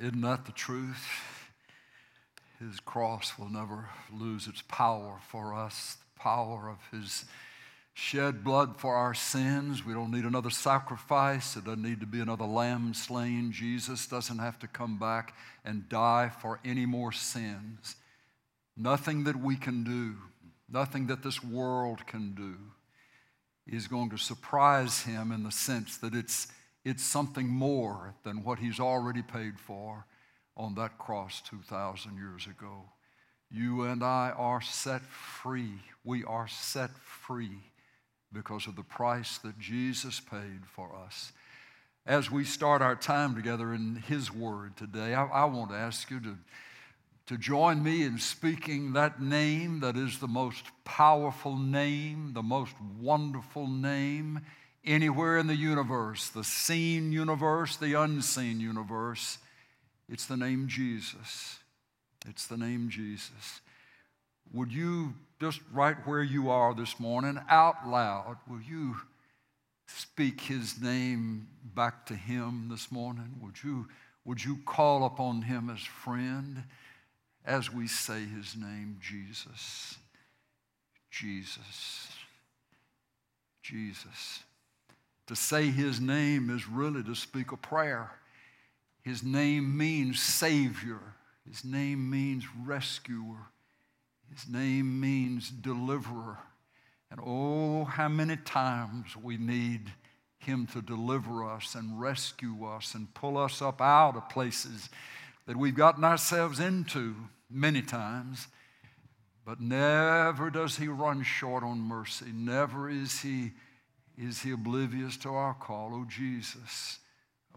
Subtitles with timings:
[0.00, 1.06] Isn't that the truth?
[2.60, 7.24] His cross will never lose its power for us, the power of His
[7.94, 9.84] shed blood for our sins.
[9.84, 11.56] We don't need another sacrifice.
[11.56, 13.50] It doesn't need to be another lamb slain.
[13.50, 15.34] Jesus doesn't have to come back
[15.64, 17.96] and die for any more sins.
[18.76, 20.14] Nothing that we can do,
[20.68, 22.54] nothing that this world can do,
[23.66, 26.46] is going to surprise him in the sense that it's,
[26.88, 30.06] it's something more than what he's already paid for
[30.56, 32.84] on that cross 2,000 years ago.
[33.50, 35.74] You and I are set free.
[36.02, 37.58] We are set free
[38.32, 41.32] because of the price that Jesus paid for us.
[42.06, 46.10] As we start our time together in His Word today, I, I, want to ask
[46.10, 46.38] you to,
[47.26, 52.72] to join me in speaking that name that is the most powerful name, the most
[52.98, 54.40] wonderful name
[54.88, 59.38] anywhere in the universe the seen universe, the unseen universe.
[60.08, 61.58] It's the name Jesus.
[62.26, 63.60] It's the name Jesus.
[64.52, 68.96] Would you just right where you are this morning, out loud, will you
[69.86, 73.36] speak his name back to him this morning?
[73.42, 73.88] Would you,
[74.24, 76.64] would you call upon him as friend
[77.44, 79.96] as we say his name, Jesus?
[81.10, 82.08] Jesus.
[83.62, 84.42] Jesus.
[85.28, 88.10] To say his name is really to speak a prayer.
[89.02, 91.00] His name means Savior,
[91.46, 93.46] his name means rescuer.
[94.30, 96.38] His name means deliverer.
[97.10, 99.90] And oh, how many times we need
[100.38, 104.88] him to deliver us and rescue us and pull us up out of places
[105.46, 107.14] that we've gotten ourselves into
[107.50, 108.48] many times.
[109.44, 112.26] But never does he run short on mercy.
[112.34, 113.52] Never is he,
[114.18, 115.92] is he oblivious to our call.
[115.94, 116.98] Oh, Jesus.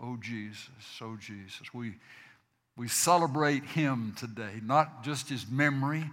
[0.01, 0.69] Oh, Jesus.
[1.01, 1.73] Oh, Jesus.
[1.73, 1.95] We,
[2.77, 6.05] we celebrate him today, not just his memory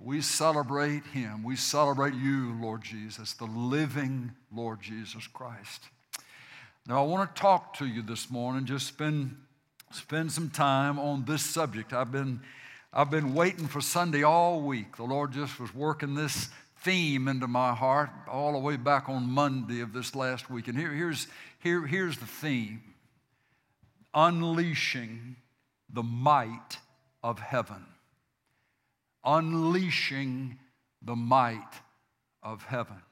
[0.00, 1.42] we celebrate him.
[1.42, 5.82] We celebrate you, Lord Jesus, the living Lord Jesus Christ.
[6.86, 9.36] Now, I want to talk to you this morning, just spend,
[9.90, 11.92] spend some time on this subject.
[11.92, 12.40] I've been,
[12.92, 14.96] I've been waiting for Sunday all week.
[14.96, 16.48] The Lord just was working this
[16.82, 20.68] theme into my heart all the way back on Monday of this last week.
[20.68, 21.26] And here, here's,
[21.60, 22.82] here, here's the theme
[24.14, 25.36] Unleashing
[25.90, 26.78] the Might
[27.22, 27.84] of Heaven
[29.28, 30.58] unleashing
[31.02, 31.82] the might
[32.42, 33.02] of heaven.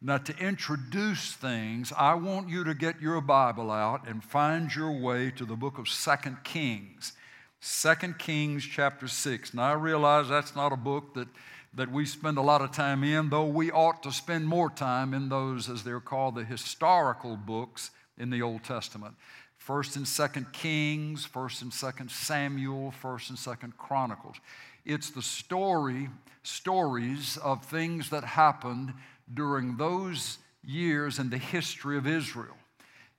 [0.00, 4.92] Now, to introduce things, I want you to get your Bible out and find your
[4.92, 7.12] way to the book of Second Kings.
[7.60, 9.54] Second Kings chapter 6.
[9.54, 11.28] Now, I realize that's not a book that,
[11.74, 15.14] that we spend a lot of time in, though we ought to spend more time
[15.14, 19.14] in those, as they're called, the historical books in the Old Testament.
[19.56, 24.36] First and Second Kings, First and Second Samuel, First and Second Chronicles.
[24.84, 26.10] It's the story,
[26.42, 28.92] stories of things that happened
[29.32, 32.56] during those years in the history of Israel.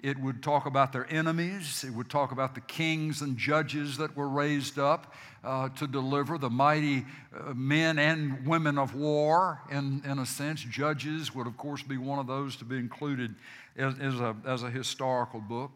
[0.03, 1.85] It would talk about their enemies.
[1.87, 5.13] It would talk about the kings and judges that were raised up
[5.45, 10.61] uh, to deliver, the mighty uh, men and women of war, in, in a sense.
[10.61, 13.33] Judges would, of course, be one of those to be included
[13.77, 15.71] as, as, a, as a historical book.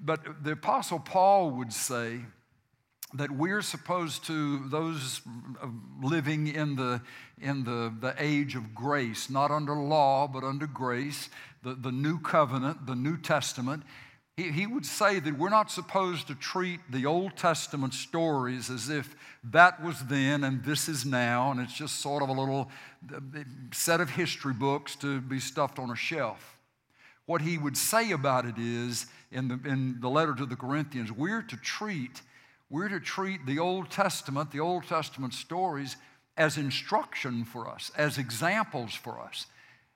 [0.00, 2.20] But the Apostle Paul would say,
[3.18, 5.20] that we're supposed to, those
[6.02, 7.00] living in the,
[7.40, 11.28] in the, the age of grace, not under law, but under grace,
[11.62, 13.82] the, the new covenant, the New Testament,
[14.36, 18.90] he, he would say that we're not supposed to treat the Old Testament stories as
[18.90, 22.70] if that was then and this is now, and it's just sort of a little
[23.14, 23.20] uh,
[23.72, 26.58] set of history books to be stuffed on a shelf.
[27.24, 31.10] What he would say about it is, in the, in the letter to the Corinthians,
[31.10, 32.20] we're to treat
[32.68, 35.96] we're to treat the Old Testament, the Old Testament stories,
[36.36, 39.46] as instruction for us, as examples for us.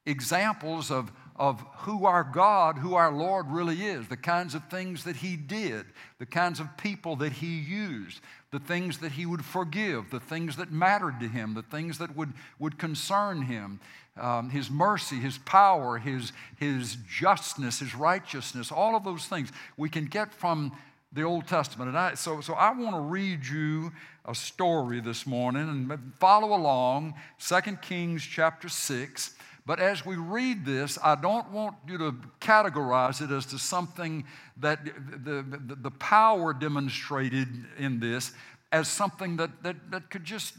[0.07, 5.05] Examples of, of who our God, who our Lord really is, the kinds of things
[5.05, 5.85] that He did,
[6.19, 8.21] the kinds of people that He used,
[8.51, 12.17] the things that He would forgive, the things that mattered to Him, the things that
[12.17, 13.81] would, would concern Him,
[14.19, 19.91] um, His mercy, His power, His, His justness, His righteousness, all of those things we
[19.91, 20.73] can get from
[21.13, 21.89] the Old Testament.
[21.89, 23.93] And I, so, so I want to read you
[24.25, 29.35] a story this morning and follow along, 2 Kings chapter 6.
[29.67, 34.25] But as we read this, I don't want you to categorize it as to something
[34.59, 37.49] that the, the, the power demonstrated
[37.79, 38.33] in this
[38.73, 40.55] as something that, that, that could just,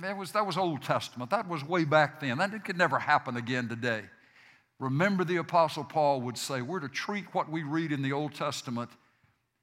[0.00, 1.30] that was, that was Old Testament.
[1.30, 2.38] That was way back then.
[2.38, 4.02] That it could never happen again today.
[4.78, 8.34] Remember, the Apostle Paul would say, we're to treat what we read in the Old
[8.34, 8.90] Testament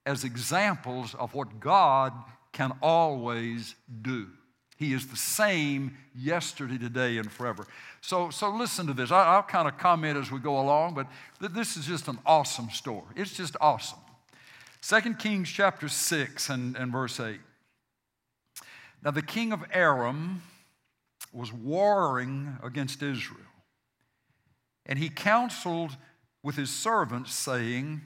[0.07, 2.13] as examples of what God
[2.53, 4.27] can always do.
[4.77, 7.67] He is the same yesterday, today, and forever.
[7.99, 9.11] So, so listen to this.
[9.11, 11.07] I, will kind of comment as we go along, but
[11.41, 13.03] th- this is just an awesome story.
[13.15, 13.99] It's just awesome.
[14.81, 17.39] 2 Kings chapter 6 and, and verse 8.
[19.03, 20.41] Now, the king of Aram
[21.33, 23.41] was warring against Israel,
[24.85, 25.97] and he counseled
[26.43, 28.01] with his servants, saying,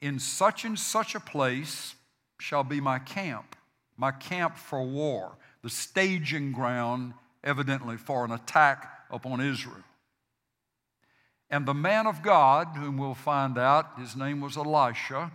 [0.00, 1.94] In such and such a place
[2.38, 3.56] shall be my camp,
[3.96, 7.12] my camp for war the staging ground,
[7.42, 9.82] evidently, for an attack upon Israel.
[11.50, 15.32] And the man of God, whom we'll find out, his name was Elisha,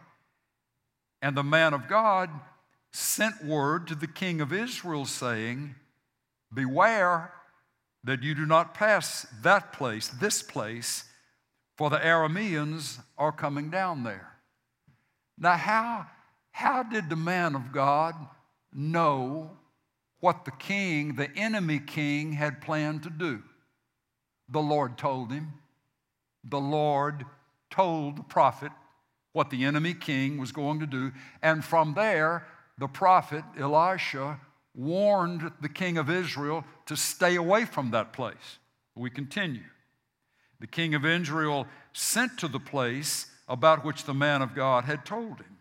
[1.21, 2.29] and the man of God
[2.93, 5.75] sent word to the king of Israel saying,
[6.53, 7.33] Beware
[8.05, 11.03] that you do not pass that place, this place,
[11.75, 14.31] for the Arameans are coming down there.
[15.41, 16.05] Now, how,
[16.51, 18.15] how did the man of God
[18.71, 19.49] know
[20.21, 23.41] what the king, the enemy king, had planned to do.
[24.47, 25.53] The Lord told him.
[26.43, 27.25] The Lord
[27.69, 28.71] told the prophet
[29.33, 31.11] what the enemy king was going to do.
[31.41, 32.45] And from there,
[32.77, 34.39] the prophet Elisha
[34.75, 38.59] warned the king of Israel to stay away from that place.
[38.95, 39.63] We continue.
[40.59, 45.05] The king of Israel sent to the place about which the man of God had
[45.05, 45.57] told him.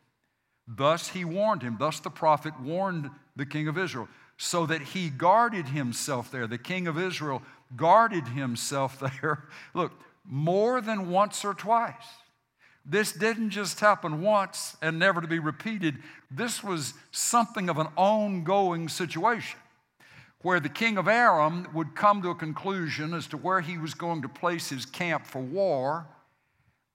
[0.67, 1.77] Thus he warned him.
[1.79, 4.09] Thus the prophet warned the king of Israel
[4.39, 6.47] so that he guarded himself there.
[6.47, 7.43] The king of Israel
[7.77, 9.45] guarded himself there,
[9.75, 9.93] look,
[10.25, 11.95] more than once or twice.
[12.87, 15.99] This didn't just happen once and never to be repeated.
[16.31, 19.59] This was something of an ongoing situation
[20.43, 23.95] where the king of Aram would come to a conclusion as to where he was
[23.95, 26.07] going to place his camp for war,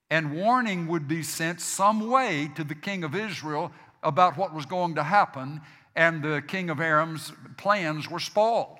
[0.09, 3.71] and warning would be sent some way to the king of Israel
[4.03, 5.61] about what was going to happen,
[5.95, 8.77] and the king of Aram's plans were spoiled.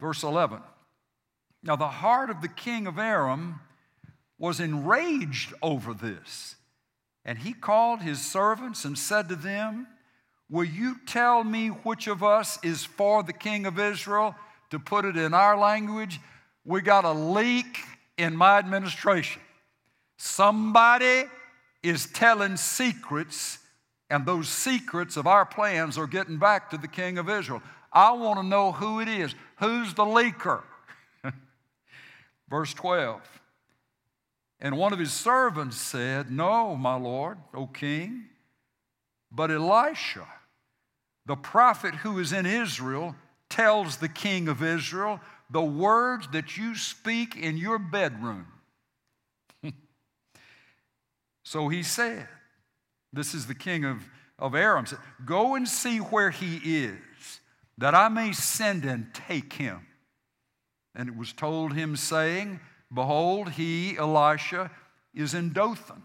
[0.00, 0.60] Verse 11.
[1.62, 3.60] Now, the heart of the king of Aram
[4.38, 6.56] was enraged over this.
[7.24, 9.86] And he called his servants and said to them,
[10.50, 14.34] Will you tell me which of us is for the king of Israel?
[14.70, 16.20] To put it in our language,
[16.64, 17.78] we got a leak
[18.18, 19.40] in my administration.
[20.16, 21.24] Somebody
[21.82, 23.58] is telling secrets
[24.10, 27.62] and those secrets of our plans are getting back to the king of Israel.
[27.92, 29.34] I want to know who it is.
[29.58, 30.62] Who's the leaker?
[32.48, 33.20] Verse 12.
[34.60, 38.24] And one of his servants said, No, my lord, O king,
[39.30, 40.26] but Elisha,
[41.26, 43.14] the prophet who is in Israel,
[43.50, 45.20] tells the king of Israel
[45.50, 48.46] the words that you speak in your bedroom.
[51.44, 52.26] So he said,
[53.12, 54.08] this is the king of,
[54.38, 54.86] of Aram.
[54.86, 57.40] Said, Go and see where he is,
[57.78, 59.86] that I may send and take him.
[60.94, 62.60] And it was told him, saying,
[62.92, 64.70] Behold, he, Elisha,
[65.14, 66.02] is in Dothan.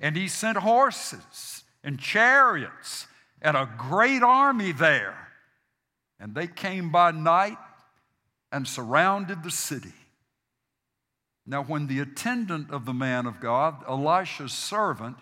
[0.00, 3.06] And he sent horses and chariots
[3.42, 5.28] and a great army there.
[6.18, 7.58] And they came by night
[8.52, 9.92] and surrounded the city.
[11.46, 15.16] Now, when the attendant of the man of God, Elisha's servant,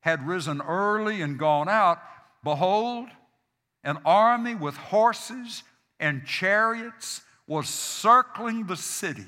[0.00, 1.98] had risen early and gone out,
[2.42, 3.08] behold,
[3.84, 5.62] an army with horses
[6.00, 9.26] and chariots was circling the city.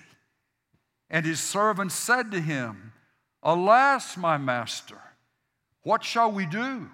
[1.09, 2.93] And his servant said to him,
[3.43, 5.01] Alas, my master,
[5.83, 6.91] what shall we do?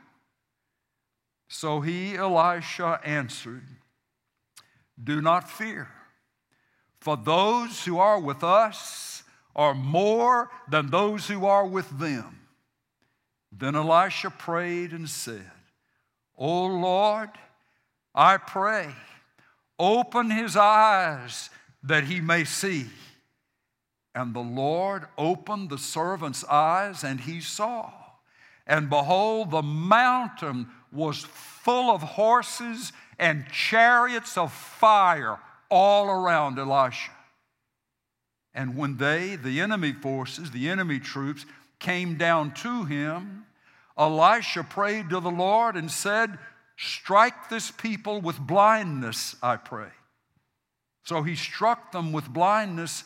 [1.49, 3.65] So he, Elisha, answered,
[5.03, 5.89] Do not fear,
[7.03, 9.25] for those who are with us
[9.57, 12.39] are more than those who are with them.
[13.51, 15.51] Then Elisha prayed and said,
[16.39, 17.31] O Lord,
[18.15, 18.95] I pray,
[19.81, 21.51] open his eyes
[21.83, 22.87] that he may see.
[24.15, 27.91] And the Lord opened the servant's eyes, and he saw.
[28.65, 35.41] And behold, the mountain was full of horses and chariots of fire
[35.73, 37.11] all around Elisha.
[38.53, 41.47] And when they, the enemy forces, the enemy troops,
[41.79, 43.47] came down to him,
[43.99, 46.39] Elisha prayed to the Lord and said,
[46.77, 49.89] Strike this people with blindness, I pray.
[51.05, 53.05] So he struck them with blindness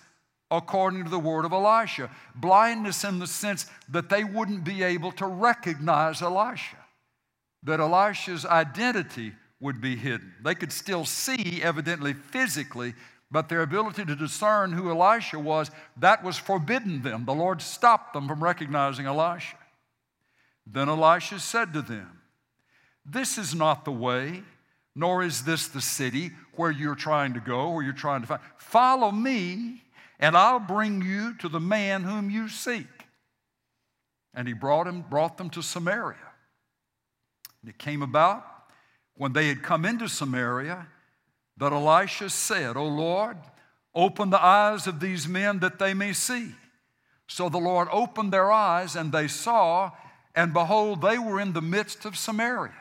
[0.50, 2.11] according to the word of Elisha.
[2.35, 6.78] Blindness in the sense that they wouldn't be able to recognize Elisha,
[7.62, 10.34] that Elisha's identity would be hidden.
[10.42, 12.94] They could still see, evidently physically,
[13.30, 17.25] but their ability to discern who Elisha was, that was forbidden them.
[17.25, 19.56] The Lord stopped them from recognizing Elisha.
[20.66, 22.20] Then Elisha said to them,
[23.04, 24.42] This is not the way,
[24.94, 28.40] nor is this the city where you're trying to go, where you're trying to find.
[28.58, 29.82] Follow me,
[30.18, 32.86] and I'll bring you to the man whom you seek.
[34.34, 36.16] And he brought him, brought them to Samaria.
[37.62, 38.44] And it came about
[39.16, 40.87] when they had come into Samaria
[41.56, 43.38] that Elisha said, O Lord,
[43.94, 46.52] open the eyes of these men that they may see.
[47.26, 49.90] So the Lord opened their eyes, and they saw,
[50.35, 52.73] and behold, they were in the midst of Samaria.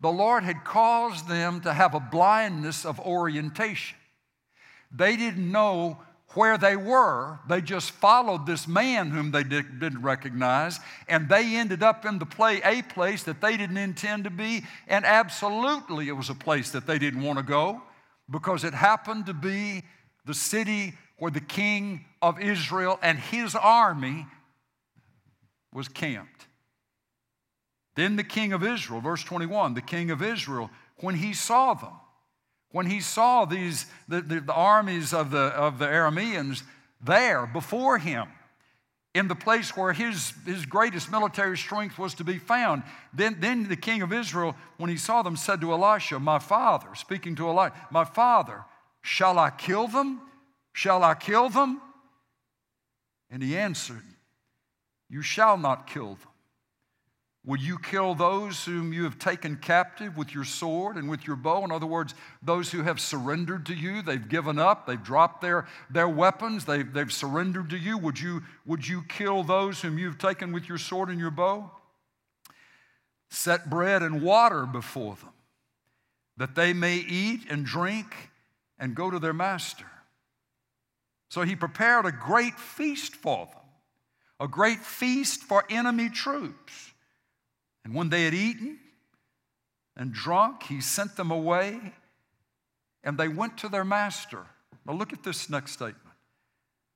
[0.00, 3.98] The Lord had caused them to have a blindness of orientation.
[4.90, 5.98] They didn't know
[6.34, 7.38] where they were.
[7.48, 12.18] They just followed this man whom they did, not recognize, and they ended up in
[12.18, 16.34] the play, a place that they didn't intend to be, and absolutely it was a
[16.34, 17.82] place that they didn't want to go
[18.30, 19.82] because it happened to be
[20.24, 24.26] the city where the king of Israel and his army
[25.72, 26.46] was camped.
[27.96, 31.92] Then the king of Israel, verse 21, the king of Israel, when he saw them,
[32.72, 36.62] when he saw these, the, the, the armies of the, of the Arameans
[37.00, 38.28] there before him,
[39.12, 42.84] in the place where his, his greatest military strength was to be found.
[43.12, 46.94] Then, then the king of Israel, when he saw them, said to Elisha, My father,
[46.94, 48.64] speaking to Elisha, My father,
[49.02, 50.20] shall I kill them?
[50.72, 51.80] Shall I kill them?
[53.30, 54.04] And he answered,
[55.08, 56.29] You shall not kill them.
[57.44, 61.36] Will you kill those whom you have taken captive with your sword and with your
[61.36, 61.64] bow?
[61.64, 65.66] In other words, those who have surrendered to you, they've given up, they've dropped their,
[65.88, 67.96] their weapons, they've, they've surrendered to you.
[67.96, 68.42] Would, you.
[68.66, 71.70] would you kill those whom you've taken with your sword and your bow?
[73.30, 75.32] Set bread and water before them,
[76.36, 78.30] that they may eat and drink
[78.78, 79.86] and go to their master.
[81.30, 83.64] So he prepared a great feast for them,
[84.40, 86.89] a great feast for enemy troops.
[87.90, 88.78] And when they had eaten
[89.96, 91.92] and drunk, he sent them away,
[93.02, 94.46] and they went to their master.
[94.86, 96.14] Now, look at this next statement.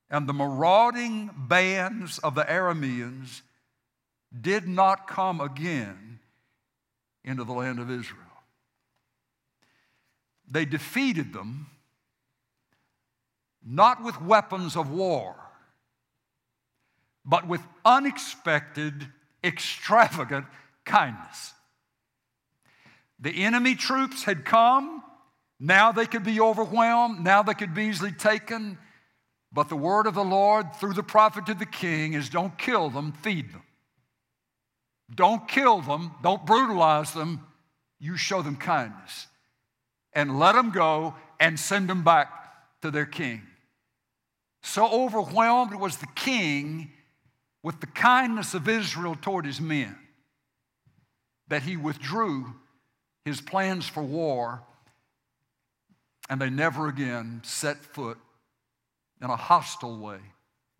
[0.08, 3.42] And the marauding bands of the Arameans
[4.40, 6.20] did not come again
[7.24, 8.20] into the land of Israel.
[10.48, 11.66] They defeated them
[13.66, 15.34] not with weapons of war,
[17.24, 19.08] but with unexpected,
[19.42, 20.46] extravagant
[20.84, 21.54] kindness.
[23.18, 25.02] The enemy troops had come.
[25.58, 27.24] Now they could be overwhelmed.
[27.24, 28.78] Now they could be easily taken.
[29.52, 32.90] But the word of the Lord through the prophet to the king is don't kill
[32.90, 33.62] them, feed them.
[35.14, 37.46] Don't kill them, don't brutalize them.
[38.00, 39.28] You show them kindness.
[40.12, 42.30] And let them go and send them back
[42.82, 43.42] to their king.
[44.62, 46.90] So overwhelmed was the king
[47.62, 49.96] with the kindness of Israel toward his men
[51.48, 52.54] that he withdrew
[53.24, 54.62] his plans for war
[56.28, 58.18] and they never again set foot
[59.22, 60.18] in a hostile way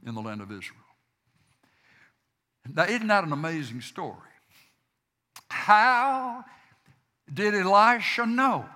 [0.07, 0.81] in the land of Israel.
[2.73, 4.17] Now, isn't that an amazing story?
[5.51, 6.45] How
[7.33, 8.67] did Elisha know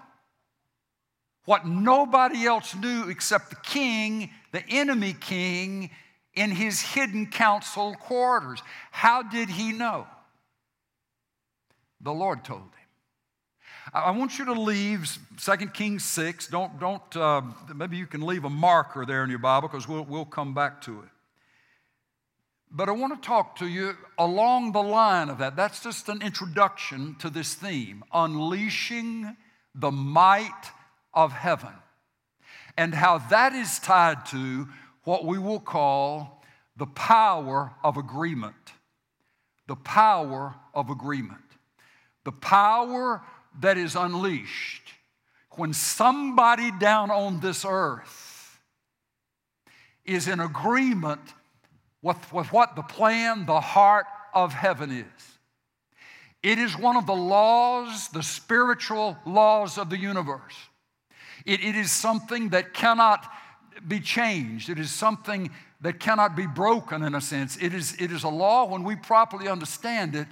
[1.45, 5.91] what nobody else knew except the king, the enemy king,
[6.35, 8.63] in his hidden council quarters?
[8.91, 10.07] How did he know?
[12.01, 12.71] The Lord told him.
[13.93, 16.49] I want you to leave 2 Kings 6.
[16.49, 17.43] Don't, don't uh,
[17.75, 20.83] maybe you can leave a marker there in your Bible because we'll, we'll come back
[20.83, 21.09] to it.
[22.71, 25.57] But I want to talk to you along the line of that.
[25.57, 29.37] That's just an introduction to this theme unleashing
[29.75, 30.73] the might
[31.15, 31.73] of heaven,
[32.77, 34.69] and how that is tied to
[35.05, 36.43] what we will call
[36.77, 38.55] the power of agreement.
[39.67, 41.48] The power of agreement.
[42.25, 43.23] The power
[43.61, 44.83] that is unleashed
[45.53, 48.59] when somebody down on this earth
[50.05, 51.21] is in agreement
[52.03, 55.39] with, with what the plan, the heart of heaven is.
[56.43, 60.55] It is one of the laws, the spiritual laws of the universe.
[61.45, 63.27] It, it is something that cannot
[63.87, 64.71] be changed.
[64.71, 67.57] It is something that cannot be broken in a sense.
[67.61, 70.29] It is, it is a law, when we properly understand it,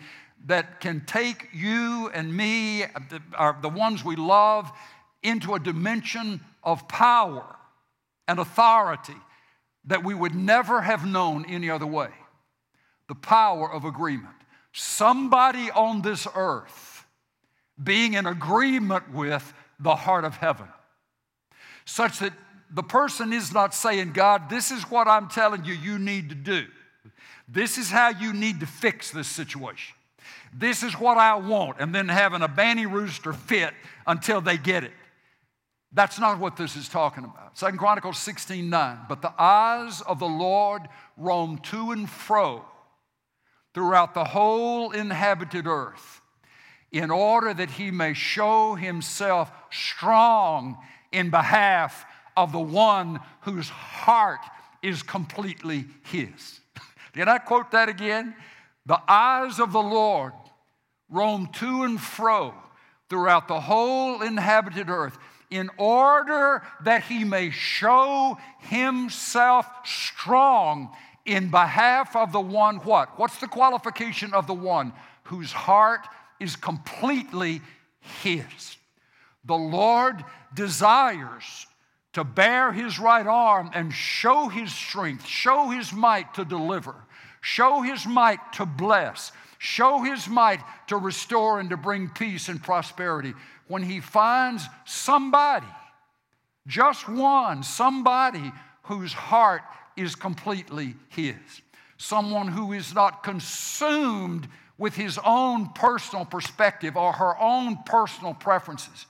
[0.46, 3.20] that can take you and me, the,
[3.60, 4.70] the ones we love,
[5.22, 7.56] into a dimension of power
[8.28, 9.16] and authority
[9.86, 12.10] that we would never have known any other way.
[13.08, 14.34] The power of agreement.
[14.72, 17.04] Somebody on this earth
[17.82, 20.68] being in agreement with the heart of heaven,
[21.84, 22.32] such that
[22.70, 26.34] the person is not saying, God, this is what I'm telling you you need to
[26.34, 26.66] do.
[27.48, 29.95] This is how you need to fix this situation.
[30.58, 33.74] This is what I want, and then having a banny rooster fit
[34.06, 34.92] until they get it.
[35.92, 37.58] That's not what this is talking about.
[37.58, 38.98] Second Chronicles 16 9.
[39.08, 40.82] But the eyes of the Lord
[41.16, 42.64] roam to and fro
[43.74, 46.22] throughout the whole inhabited earth
[46.90, 50.78] in order that he may show himself strong
[51.12, 54.40] in behalf of the one whose heart
[54.82, 56.60] is completely his.
[57.12, 58.34] Did I quote that again?
[58.86, 60.32] The eyes of the Lord
[61.10, 62.54] roam to and fro
[63.08, 65.18] throughout the whole inhabited earth
[65.50, 70.90] in order that he may show himself strong
[71.24, 73.18] in behalf of the one what?
[73.18, 74.92] What's the qualification of the one
[75.24, 76.06] whose heart
[76.40, 77.60] is completely
[78.22, 78.76] his?
[79.44, 81.66] The Lord desires
[82.14, 86.94] to bear his right arm and show his strength, show his might to deliver,
[87.40, 92.62] show his might to bless, show his might to restore and to bring peace and
[92.62, 93.34] prosperity.
[93.68, 95.66] When he finds somebody,
[96.66, 99.62] just one, somebody whose heart
[99.96, 101.36] is completely his,
[101.96, 104.48] someone who is not consumed
[104.78, 109.06] with his own personal perspective or her own personal preferences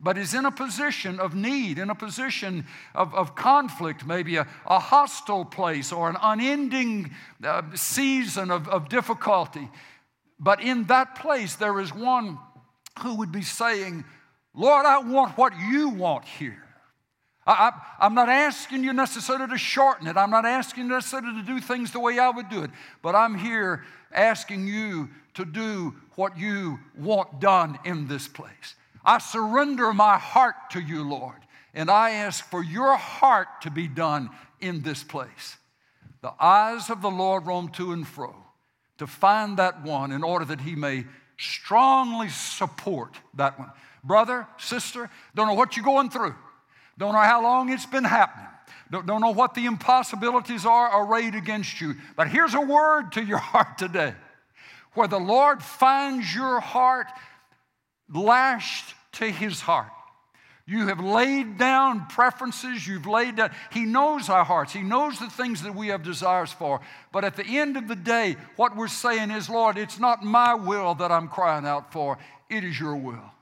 [0.00, 4.46] but is in a position of need, in a position of, of conflict, maybe a,
[4.66, 7.10] a hostile place or an unending
[7.42, 9.68] uh, season of, of difficulty.
[10.38, 12.38] But in that place, there is one
[13.00, 14.04] who would be saying,
[14.54, 16.64] Lord, I want what you want here.
[17.46, 20.16] I, am not asking you necessarily to shorten it.
[20.16, 22.70] I'm not asking you necessarily to do things the way I would do it.
[23.02, 28.76] But I'm here asking you to do what you want done in this place.
[29.04, 31.36] I surrender my heart to you, Lord,
[31.74, 34.30] and I ask for your heart to be done
[34.60, 35.56] in this place.
[36.22, 38.34] The eyes of the Lord roam to and fro
[38.98, 41.04] to find that one in order that he may
[41.36, 43.70] strongly support that one.
[44.02, 46.34] Brother, sister, don't know what you're going through,
[46.96, 48.46] don't know how long it's been happening.
[48.90, 51.96] Don't, don't know what the impossibilities are arrayed against you.
[52.16, 54.14] But here's a word to your heart today.
[54.92, 57.08] Where the Lord finds your heart
[58.14, 59.90] lashed to his heart.
[60.66, 65.28] You have laid down preferences, you've laid down, He knows our hearts, He knows the
[65.28, 66.80] things that we have desires for.
[67.12, 70.54] But at the end of the day, what we're saying is, Lord, it's not my
[70.54, 72.16] will that I'm crying out for,
[72.48, 73.33] it is your will.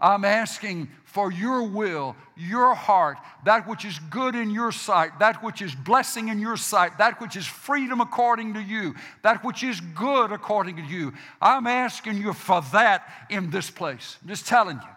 [0.00, 5.42] I'm asking for your will, your heart, that which is good in your sight, that
[5.42, 9.64] which is blessing in your sight, that which is freedom according to you, that which
[9.64, 11.12] is good according to you.
[11.42, 14.18] I'm asking you for that in this place.
[14.22, 14.88] I'm just telling you.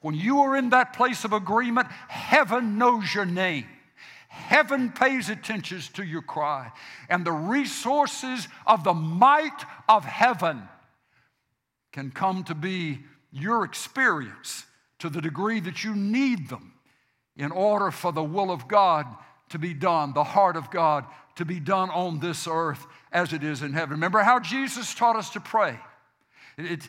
[0.00, 3.66] When you are in that place of agreement, heaven knows your name.
[4.28, 6.72] Heaven pays attention to your cry.
[7.08, 10.68] And the resources of the might of heaven
[11.92, 12.98] can come to be
[13.34, 14.64] your experience
[15.00, 16.72] to the degree that you need them
[17.36, 19.06] in order for the will of God
[19.48, 21.04] to be done, the heart of God
[21.36, 23.90] to be done on this earth as it is in heaven.
[23.90, 25.78] Remember how Jesus taught us to pray.
[26.56, 26.88] It, it,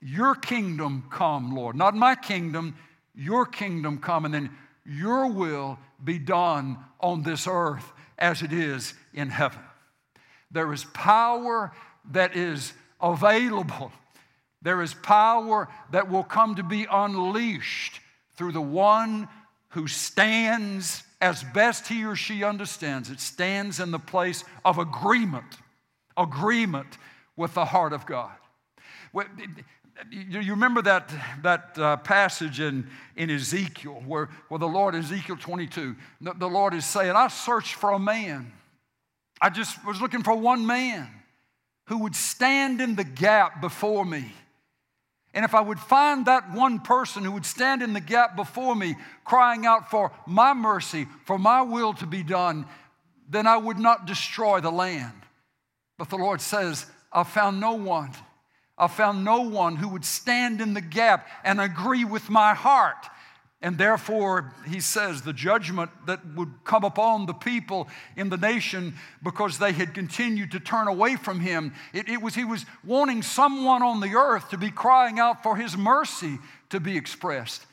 [0.00, 1.76] your kingdom come, Lord.
[1.76, 2.76] Not my kingdom,
[3.14, 4.50] your kingdom come, and then
[4.84, 9.60] your will be done on this earth as it is in heaven.
[10.50, 11.72] There is power
[12.10, 13.92] that is available
[14.64, 18.00] there is power that will come to be unleashed
[18.36, 19.28] through the one
[19.68, 25.58] who stands as best he or she understands it, stands in the place of agreement,
[26.16, 26.98] agreement
[27.36, 28.32] with the heart of God.
[30.10, 35.94] You remember that, that uh, passage in, in Ezekiel where, where the Lord, Ezekiel 22,
[36.20, 38.52] the, the Lord is saying, I searched for a man.
[39.40, 41.08] I just was looking for one man
[41.86, 44.32] who would stand in the gap before me
[45.34, 48.76] and if I would find that one person who would stand in the gap before
[48.76, 48.94] me,
[49.24, 52.66] crying out for my mercy, for my will to be done,
[53.28, 55.12] then I would not destroy the land.
[55.98, 58.12] But the Lord says, I found no one.
[58.78, 63.06] I found no one who would stand in the gap and agree with my heart.
[63.64, 68.92] And therefore, he says, the judgment that would come upon the people in the nation
[69.22, 73.22] because they had continued to turn away from him, it, it, was, he was wanting
[73.22, 77.64] someone on the earth to be crying out for his mercy to be expressed.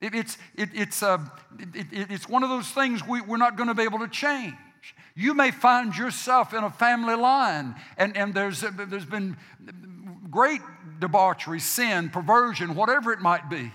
[0.00, 1.18] It, it's, it's, uh,
[1.74, 4.54] it's one of those things we, we're not going to be able to change.
[5.16, 9.36] You may find yourself in a family line, and, and there's, there's been
[10.30, 10.60] great
[11.00, 13.72] debauchery, sin, perversion, whatever it might be.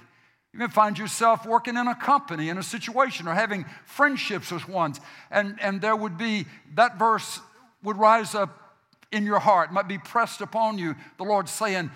[0.55, 4.69] You may find yourself working in a company, in a situation, or having friendships with
[4.69, 7.41] ones, and, and there would be that verse
[7.83, 8.77] would rise up
[9.11, 10.95] in your heart, might be pressed upon you.
[11.17, 11.91] The Lord saying,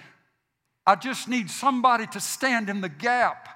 [0.85, 3.47] I just need somebody to stand in the gap,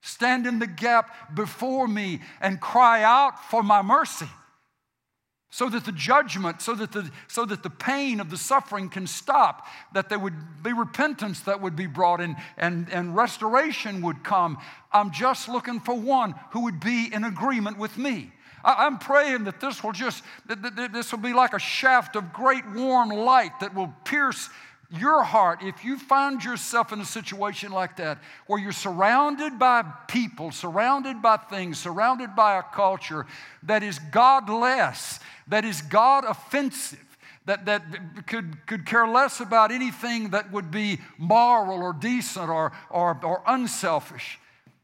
[0.00, 4.28] stand in the gap before me and cry out for my mercy
[5.56, 9.06] so that the judgment, so that the, so that the pain of the suffering can
[9.06, 14.22] stop, that there would be repentance that would be brought in and, and restoration would
[14.22, 14.58] come.
[14.92, 18.32] I'm just looking for one who would be in agreement with me.
[18.62, 22.16] I, am praying that this will just, that, that this will be like a shaft
[22.16, 24.50] of great warm light that will pierce
[24.90, 29.82] your heart, if you find yourself in a situation like that, where you're surrounded by
[30.06, 33.26] people, surrounded by things, surrounded by a culture
[33.64, 36.98] that is godless, that is God offensive,
[37.46, 37.82] that, that
[38.26, 43.42] could, could care less about anything that would be moral or decent or, or, or
[43.46, 44.38] unselfish,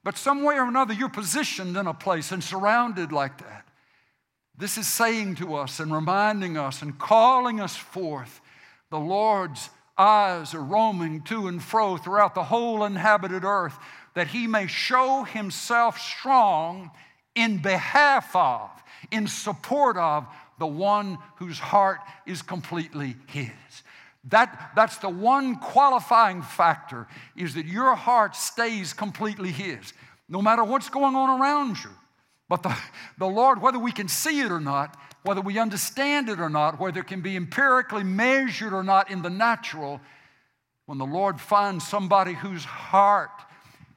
[0.05, 3.67] but some way or another you're positioned in a place and surrounded like that.
[4.57, 8.41] This is saying to us and reminding us and calling us forth
[8.91, 13.77] the Lord's eyes are roaming to and fro throughout the whole inhabited earth,
[14.15, 16.91] that he may show himself strong
[17.35, 18.71] in behalf of,
[19.11, 20.27] in support of
[20.63, 23.51] the one whose heart is completely his.
[24.29, 29.93] That, that's the one qualifying factor is that your heart stays completely his,
[30.29, 31.91] no matter what's going on around you.
[32.49, 32.77] But the,
[33.19, 36.79] the Lord, whether we can see it or not, whether we understand it or not,
[36.79, 40.01] whether it can be empirically measured or not in the natural,
[40.87, 43.33] when the Lord finds somebody whose heart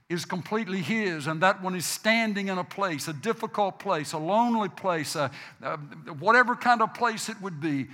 [0.10, 4.18] is completely His, and that one is standing in a place, a difficult place, a
[4.18, 5.32] lonely place, a,
[5.64, 5.78] a,
[6.20, 7.88] whatever kind of place it would be.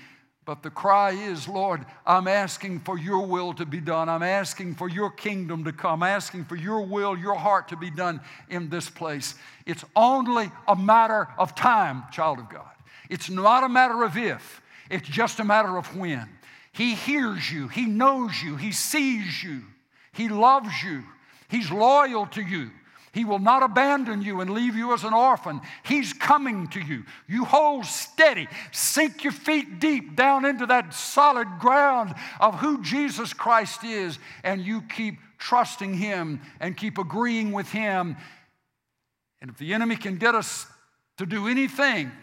[0.44, 4.10] But the cry is, Lord, I'm asking for your will to be done.
[4.10, 6.02] I'm asking for your kingdom to come.
[6.02, 8.20] I'm asking for your will, your heart to be done
[8.50, 9.36] in this place.
[9.68, 12.66] It's only a matter of time, child of God.
[13.10, 16.28] It's not a matter of if, it's just a matter of when.
[16.74, 19.62] He hears you, He knows you, He sees you,
[20.12, 21.04] He loves you,
[21.52, 22.72] He's loyal to you.
[23.12, 25.60] He will not abandon you and leave you as an orphan.
[25.84, 27.04] He's coming to you.
[27.28, 33.34] You hold steady, sink your feet deep down into that solid ground of who Jesus
[33.34, 38.16] Christ is, and you keep trusting Him and keep agreeing with Him.
[39.42, 40.66] And if the enemy can get us
[41.18, 42.14] to do anything,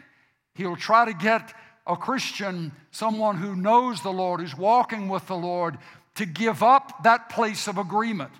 [0.54, 1.52] He'll try to get
[1.86, 5.76] a Christian, someone who knows the Lord, who's walking with the Lord,
[6.14, 8.32] to give up that place of agreement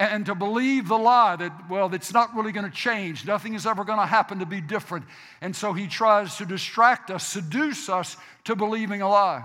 [0.00, 3.26] and to believe the lie that, well, it's not really going to change.
[3.26, 5.04] Nothing is ever going to happen to be different.
[5.42, 9.44] And so he tries to distract us, seduce us to believing a lie.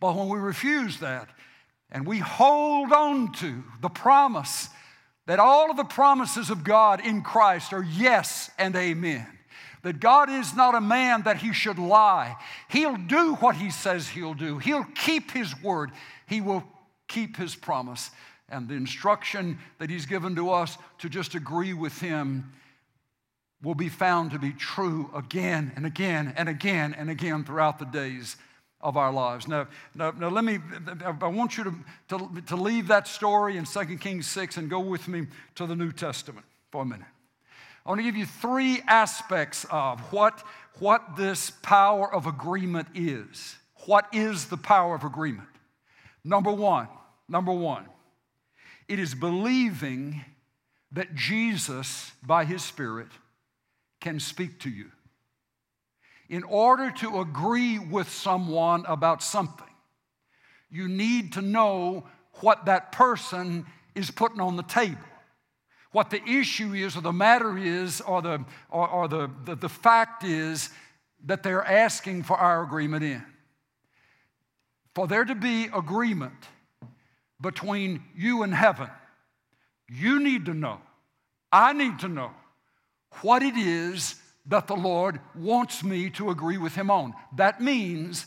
[0.00, 1.30] But when we refuse that
[1.90, 4.68] and we hold on to the promise
[5.24, 9.26] that all of the promises of God in Christ are yes and amen,
[9.82, 12.36] that God is not a man that he should lie.
[12.68, 15.90] He'll do what he says he'll do, he'll keep his word,
[16.26, 16.64] he will
[17.08, 18.10] keep his promise.
[18.54, 22.52] And the instruction that he's given to us to just agree with him
[23.62, 27.84] will be found to be true again and again and again and again throughout the
[27.86, 28.36] days
[28.80, 29.48] of our lives.
[29.48, 30.58] Now, now, now let me,
[31.04, 31.74] I want you to,
[32.10, 35.74] to, to leave that story in 2 Kings 6 and go with me to the
[35.74, 37.06] New Testament for a minute.
[37.84, 40.44] I want to give you three aspects of what,
[40.78, 43.56] what this power of agreement is.
[43.86, 45.48] What is the power of agreement?
[46.22, 46.88] Number one,
[47.28, 47.86] number one,
[48.88, 50.24] it is believing
[50.92, 53.08] that Jesus, by his Spirit,
[54.00, 54.90] can speak to you.
[56.28, 59.66] In order to agree with someone about something,
[60.70, 62.06] you need to know
[62.40, 64.98] what that person is putting on the table
[65.94, 69.68] what the issue is or the matter is or the, or, or the, the, the
[69.68, 70.70] fact is
[71.24, 73.24] that they're asking for our agreement in.
[74.96, 76.48] For there to be agreement
[77.44, 78.88] between you and heaven,
[79.88, 80.80] you need to know,
[81.52, 82.30] I need to know
[83.20, 87.14] what it is that the Lord wants me to agree with Him on.
[87.36, 88.26] That means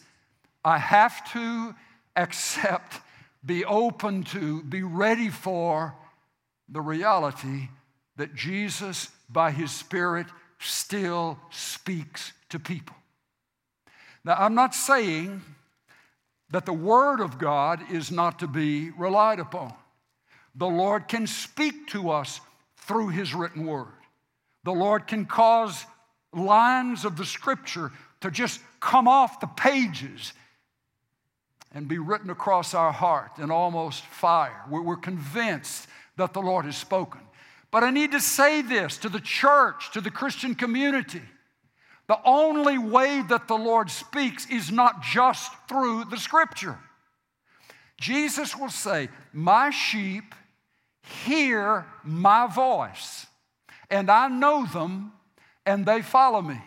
[0.64, 1.76] I have to
[2.16, 3.02] accept,
[3.44, 5.96] be open to, be ready for
[6.70, 7.70] the reality
[8.18, 10.28] that Jesus, by his Spirit,
[10.60, 12.96] still speaks to people.
[14.24, 15.42] Now, I'm not saying
[16.52, 19.74] that the Word of God is not to be relied upon.
[20.56, 22.42] The Lord can speak to us
[22.78, 23.88] through His written Word.
[24.64, 25.86] The Lord can cause
[26.34, 30.34] lines of the Scripture to just come off the pages
[31.74, 34.64] and be written across our heart in almost fire.
[34.70, 37.22] We're convinced that the Lord has spoken.
[37.70, 41.22] But I need to say this to the church, to the Christian community.
[42.08, 46.78] The only way that the Lord speaks is not just through the scripture.
[48.00, 50.34] Jesus will say, My sheep
[51.26, 53.26] hear my voice,
[53.90, 55.12] and I know them,
[55.66, 56.62] and they follow me.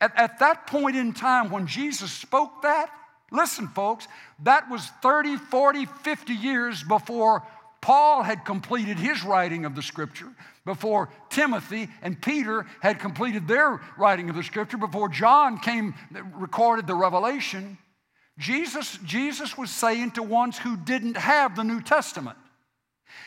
[0.00, 2.90] At, at that point in time, when Jesus spoke that,
[3.30, 4.08] listen, folks,
[4.42, 7.46] that was 30, 40, 50 years before
[7.84, 10.32] Paul had completed his writing of the scripture,
[10.64, 15.94] before Timothy and Peter had completed their writing of the scripture, before John came,
[16.32, 17.76] recorded the revelation.
[18.38, 22.38] Jesus, Jesus was saying to ones who didn't have the New Testament,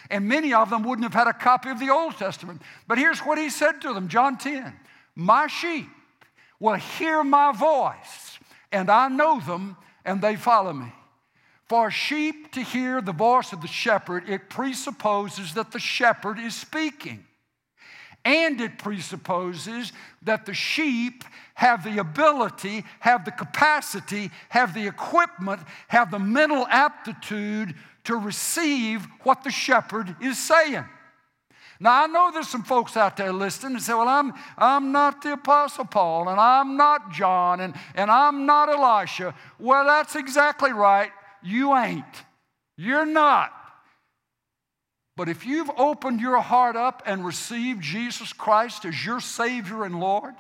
[0.10, 2.64] and many of them wouldn't have had a copy of the Old Testament.
[2.88, 4.74] But here's what he said to them John 10
[5.14, 5.86] My sheep
[6.60, 8.40] will hear my voice,
[8.72, 10.92] and I know them, and they follow me.
[11.70, 16.56] For sheep to hear the voice of the shepherd, it presupposes that the shepherd is
[16.56, 17.26] speaking.
[18.24, 21.24] And it presupposes that the sheep
[21.56, 27.74] have the ability, have the capacity, have the equipment, have the mental aptitude
[28.06, 30.86] to receive what the shepherd is saying.
[31.80, 35.22] Now, I know there's some folks out there listening and say, Well, I'm, I'm not
[35.22, 39.36] the Apostle Paul, and I'm not John, and, and I'm not Elisha.
[39.60, 41.12] Well, that's exactly right.
[41.44, 42.06] You ain't.
[42.78, 43.52] You're not.
[45.16, 50.00] But if you've opened your heart up and received Jesus Christ as your Savior and
[50.00, 50.36] Lord,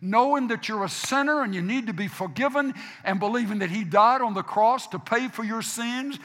[0.00, 3.84] knowing that you're a sinner and you need to be forgiven, and believing that He
[3.84, 6.18] died on the cross to pay for your sins,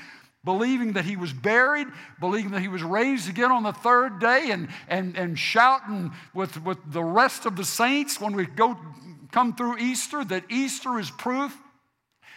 [0.44, 1.88] believing that he was buried,
[2.20, 6.62] believing that he was raised again on the third day, and, and, and shouting with,
[6.64, 8.78] with the rest of the saints when we go
[9.32, 11.58] come through Easter that Easter is proof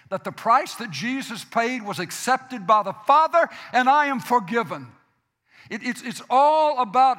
[0.08, 4.88] that the price that Jesus paid was accepted by the Father, and I am forgiven.
[5.70, 7.18] It, it's, it's all about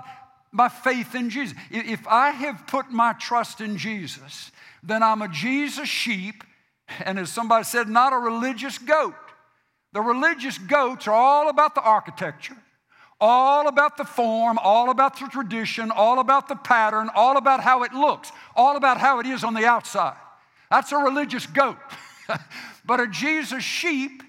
[0.52, 1.58] my faith in Jesus.
[1.70, 6.44] If I have put my trust in Jesus, then I'm a Jesus sheep,
[7.04, 9.16] and as somebody said, not a religious goat.
[9.94, 12.56] The religious goats are all about the architecture,
[13.20, 17.84] all about the form, all about the tradition, all about the pattern, all about how
[17.84, 20.18] it looks, all about how it is on the outside.
[20.70, 21.78] That's a religious goat.
[22.86, 24.24] but a Jesus sheep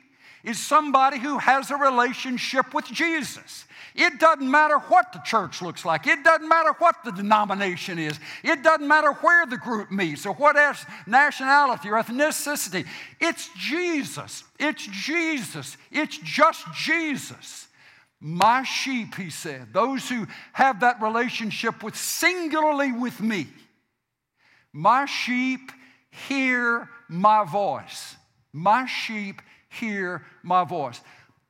[0.44, 3.64] is somebody who has a relationship with Jesus.
[3.94, 6.06] It doesn't matter what the church looks like.
[6.06, 8.18] It doesn't matter what the denomination is.
[8.44, 10.56] It doesn't matter where the group meets or what
[11.06, 12.86] nationality or ethnicity.
[13.20, 14.44] It's Jesus.
[14.58, 15.76] It's Jesus.
[15.90, 17.66] It's just Jesus.
[18.20, 23.48] My sheep, he said, those who have that relationship with singularly with me,
[24.72, 25.72] my sheep
[26.26, 28.16] hear my voice.
[28.52, 31.00] My sheep hear my voice.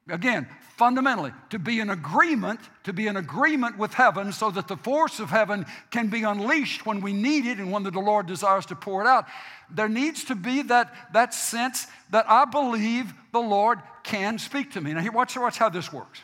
[0.09, 4.77] Again, fundamentally, to be in agreement, to be in agreement with heaven so that the
[4.77, 8.65] force of heaven can be unleashed when we need it and when the Lord desires
[8.67, 9.27] to pour it out,
[9.71, 14.81] there needs to be that, that sense that I believe the Lord can speak to
[14.81, 14.95] me.
[14.95, 16.21] Now, watch, watch how this works.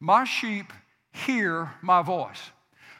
[0.00, 0.72] My sheep
[1.12, 2.40] hear my voice.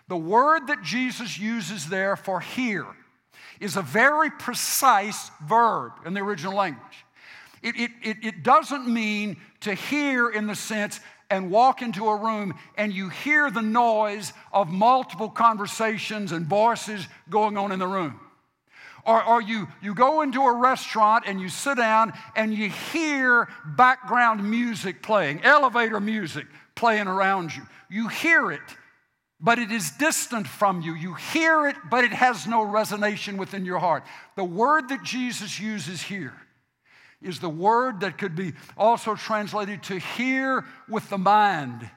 [0.08, 2.86] The word that Jesus uses there for hear
[3.64, 7.06] is a very precise verb in the original language.
[7.62, 11.00] It, it, it, it doesn't mean to hear in the sense
[11.30, 17.08] and walk into a room and you hear the noise of multiple conversations and voices
[17.30, 18.20] going on in the room.
[19.06, 23.48] Or, or you, you go into a restaurant and you sit down and you hear
[23.64, 27.62] background music playing, elevator music playing around you.
[27.88, 28.60] You hear it,
[29.40, 30.94] but it is distant from you.
[30.94, 34.04] You hear it, but it has no resonation within your heart.
[34.36, 36.34] The word that Jesus uses here
[37.20, 41.88] is the word that could be also translated to hear with the mind,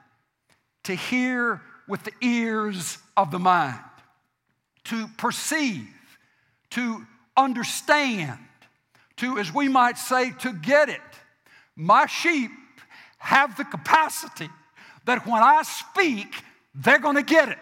[0.84, 3.78] to hear with the ears of the mind,
[4.84, 5.88] to perceive,
[6.70, 8.38] to understand,
[9.16, 11.00] to, as we might say, to get it.
[11.76, 12.50] My sheep
[13.18, 14.48] have the capacity
[15.04, 16.34] that when I speak,
[16.78, 17.58] they're going to get it.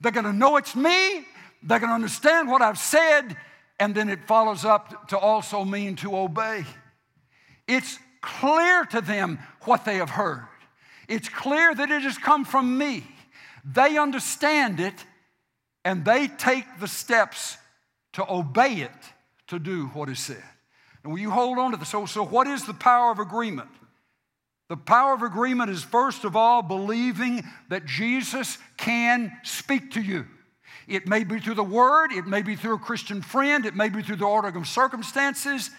[0.00, 1.26] They're going to know it's me,
[1.62, 3.36] they're going to understand what I've said,
[3.80, 6.64] and then it follows up to also mean to obey.
[7.66, 10.46] It's clear to them what they have heard.
[11.08, 13.04] It's clear that it has come from me.
[13.64, 15.04] They understand it
[15.84, 17.56] and they take the steps
[18.14, 18.90] to obey it
[19.48, 20.42] to do what is said.
[21.02, 21.88] And will you hold on to this?
[21.88, 23.70] So, so what is the power of agreement?
[24.68, 30.26] The power of agreement is first of all believing that Jesus can speak to you.
[30.86, 33.88] It may be through the word, it may be through a Christian friend, it may
[33.88, 35.70] be through the order of circumstances.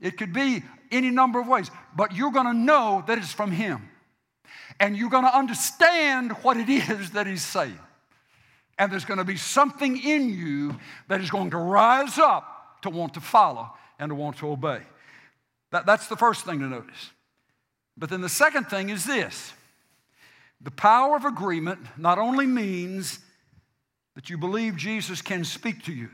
[0.00, 3.52] It could be any number of ways, but you're going to know that it's from
[3.52, 3.88] Him.
[4.80, 7.78] and you're going to understand what it is that he's saying.
[8.78, 10.76] And there's going to be something in you
[11.08, 14.80] that is going to rise up to want to follow and to want to obey.
[15.70, 17.10] That, that's the first thing to notice.
[17.96, 19.52] But then the second thing is this
[20.60, 23.18] the power of agreement not only means
[24.14, 26.10] that you believe Jesus can speak to you,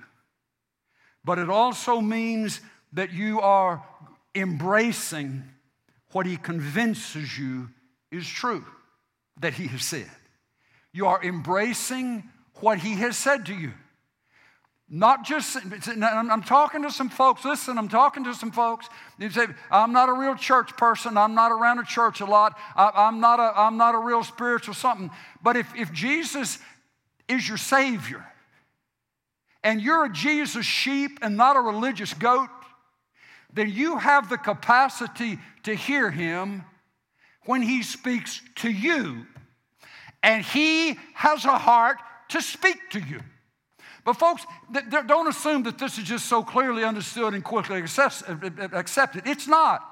[1.24, 2.60] but it also means
[2.92, 3.84] that you are
[4.34, 5.44] embracing
[6.12, 7.68] what he convinces you
[8.10, 8.64] is true
[9.40, 10.10] that he has said.
[10.92, 12.24] You are embracing
[12.60, 13.72] what he has said to you.
[14.90, 18.88] Not just, I'm talking to some folks, listen, I'm talking to some folks.
[19.18, 21.18] You say, I'm not a real church person.
[21.18, 22.58] I'm not around a church a lot.
[22.74, 25.10] I, am not a, I'm not a real spiritual something.
[25.42, 26.58] But if, if Jesus
[27.28, 28.24] is your Savior
[29.62, 32.48] and you're a Jesus sheep and not a religious goat,
[33.52, 36.64] then you have the capacity to hear Him
[37.44, 39.26] when He speaks to you.
[40.22, 41.98] And He has a heart
[42.30, 43.20] to speak to you.
[44.08, 44.46] But, folks,
[45.06, 49.26] don't assume that this is just so clearly understood and quickly accepted.
[49.26, 49.86] It's not.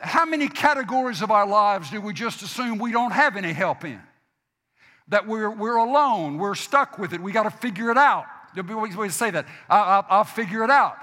[0.00, 3.84] How many categories of our lives do we just assume we don't have any help
[3.84, 4.00] in?
[5.06, 8.24] That we're, we're alone, we're stuck with it, we got to figure it out.
[8.56, 10.96] There'll be ways to say that, I'll, I'll figure it out.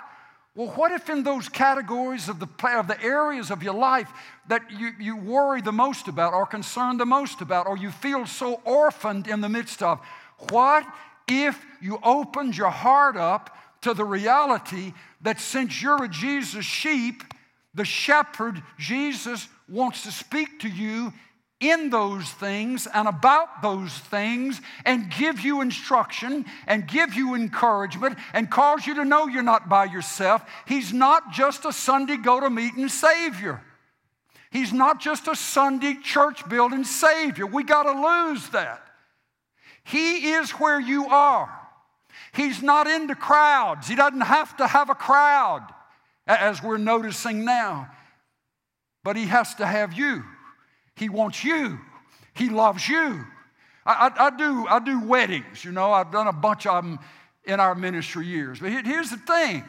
[0.54, 4.10] Well, what if in those categories of the, of the areas of your life
[4.50, 8.26] that you, you worry the most about, or concern the most about, or you feel
[8.26, 10.02] so orphaned in the midst of,
[10.52, 10.86] what
[11.28, 17.24] if you opened your heart up to the reality that since you're a Jesus sheep,
[17.74, 21.14] the shepherd, Jesus, wants to speak to you
[21.60, 28.18] in those things and about those things and give you instruction and give you encouragement
[28.34, 30.44] and cause you to know you're not by yourself.
[30.68, 33.62] He's not just a Sunday go to meeting Savior.
[34.52, 37.46] He's not just a Sunday church building Savior.
[37.46, 38.85] We got to lose that.
[39.86, 41.50] He is where you are.
[42.34, 43.88] He's not into crowds.
[43.88, 45.66] He doesn't have to have a crowd,
[46.28, 47.90] as we're noticing now.
[49.04, 50.24] But He has to have you.
[50.96, 51.80] He wants you.
[52.34, 53.26] He loves you.
[53.86, 57.00] I, I, I, do, I do weddings, you know, I've done a bunch of them
[57.46, 58.60] in our ministry years.
[58.60, 59.64] But here's the thing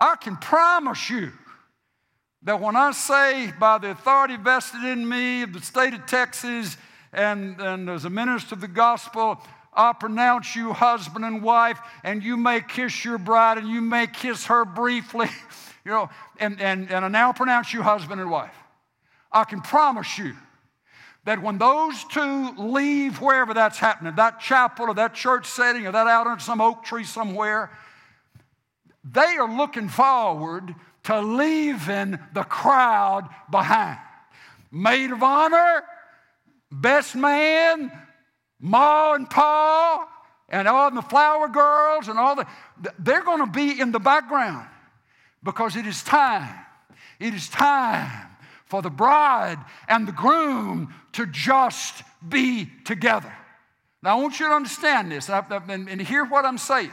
[0.00, 1.32] I can promise you
[2.42, 6.76] that when I say, by the authority vested in me of the state of Texas,
[7.12, 9.40] and, and as a minister of the gospel,
[9.72, 14.06] I pronounce you husband and wife, and you may kiss your bride and you may
[14.06, 15.28] kiss her briefly,
[15.84, 18.54] you know, and, and, and I now pronounce you husband and wife.
[19.30, 20.34] I can promise you
[21.24, 25.92] that when those two leave wherever that's happening, that chapel or that church setting or
[25.92, 27.70] that out under some oak tree somewhere,
[29.04, 33.98] they are looking forward to leaving the crowd behind.
[34.70, 35.82] Maid of honor,
[36.70, 37.90] best man,
[38.60, 40.06] Ma and Pa,
[40.48, 42.46] and all the flower girls and all the,
[42.98, 44.66] they're going to be in the background
[45.42, 46.48] because it is time.
[47.20, 48.28] It is time
[48.66, 53.32] for the bride and the groom to just be together.
[54.02, 56.92] Now, I want you to understand this and, hear what I'm saying.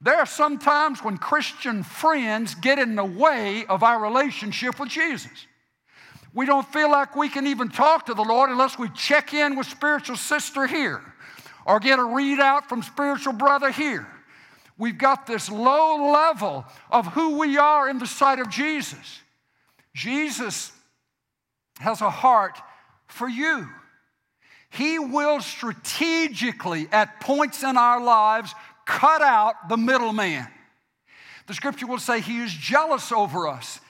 [0.00, 4.88] There are some times when Christian friends get in the way of our relationship with
[4.88, 5.30] Jesus.
[6.36, 9.56] We don't feel like we can even talk to the Lord unless we check in
[9.56, 11.00] with spiritual sister here
[11.64, 14.06] or get a readout from spiritual brother here.
[14.76, 19.22] We've got this low level of who we are in the sight of Jesus.
[19.94, 20.72] Jesus
[21.78, 22.58] has a heart
[23.06, 23.66] for you.
[24.68, 30.46] He will strategically, at points in our lives, cut out the middleman.
[31.46, 33.80] The scripture will say he is jealous over us.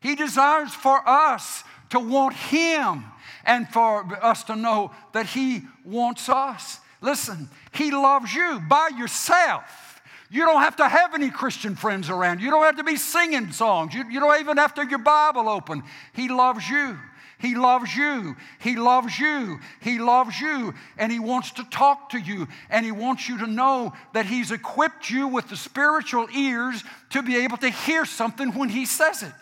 [0.00, 1.62] He desires for us
[1.92, 3.04] to want Him
[3.44, 6.80] and for us to know that He wants us.
[7.00, 10.00] Listen, He loves you by yourself.
[10.30, 12.40] You don't have to have any Christian friends around.
[12.40, 13.92] You don't have to be singing songs.
[13.92, 15.82] You, you don't even have to have your Bible open.
[16.14, 16.98] He loves you.
[17.38, 18.36] He loves you.
[18.60, 19.58] He loves you.
[19.82, 20.72] He loves you.
[20.96, 22.48] And He wants to talk to you.
[22.70, 27.22] And He wants you to know that He's equipped you with the spiritual ears to
[27.22, 29.32] be able to hear something when He says it.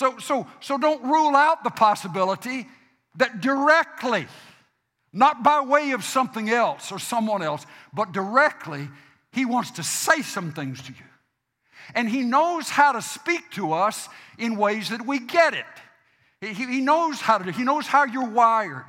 [0.00, 2.66] So, so, so don't rule out the possibility
[3.16, 4.26] that directly,
[5.12, 8.88] not by way of something else or someone else, but directly,
[9.30, 11.04] He wants to say some things to you.
[11.94, 15.66] And He knows how to speak to us in ways that we get it.
[16.40, 18.86] He, he knows how to do He knows how you're wired.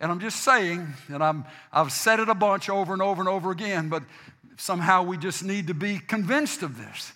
[0.00, 3.28] And I'm just saying, and I'm, I've said it a bunch over and over and
[3.28, 4.02] over again, but
[4.56, 7.12] somehow we just need to be convinced of this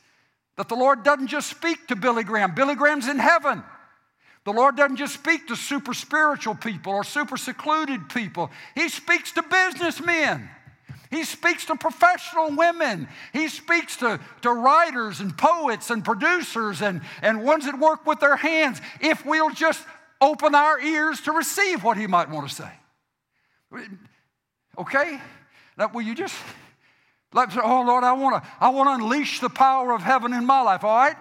[0.59, 3.63] that the Lord doesn't just speak to Billy Graham, Billy Graham's in heaven.
[4.45, 9.33] The Lord doesn't just speak to super spiritual people or super secluded people, He speaks
[9.33, 10.51] to businessmen.
[11.11, 13.09] He speaks to professional women.
[13.33, 18.21] He speaks to, to writers and poets and producers and, and ones that work with
[18.21, 19.83] their hands if we'll just
[20.21, 22.71] open our ears to receive what He might want to say.
[24.77, 25.19] Okay?
[25.79, 26.37] Now, will you just,
[27.33, 30.47] like, oh Lord, I want to I want to unleash the power of heaven in
[30.47, 31.17] my life, all right?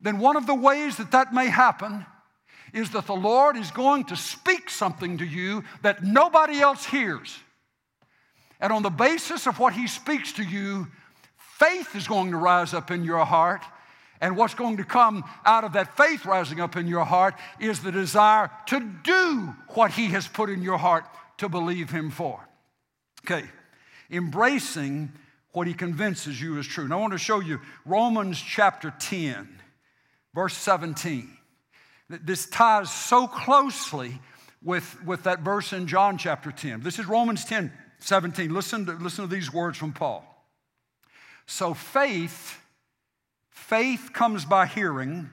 [0.00, 2.06] Then one of the ways that that may happen
[2.72, 7.38] is that the Lord is going to speak something to you that nobody else hears.
[8.60, 10.88] And on the basis of what He speaks to you,
[11.36, 13.62] faith is going to rise up in your heart.
[14.20, 17.80] And what's going to come out of that faith rising up in your heart is
[17.80, 21.04] the desire to do what He has put in your heart
[21.38, 22.40] to believe Him for.
[23.24, 23.48] Okay,
[24.10, 25.12] embracing
[25.52, 26.88] what He convinces you is true.
[26.88, 29.48] Now I want to show you Romans chapter 10,
[30.34, 31.28] verse 17.
[32.08, 34.20] This ties so closely
[34.62, 36.80] with, with that verse in John chapter 10.
[36.80, 38.52] This is Romans 10, 17.
[38.52, 40.24] Listen to, listen to these words from Paul.
[41.46, 42.60] So faith,
[43.50, 45.30] faith comes by hearing,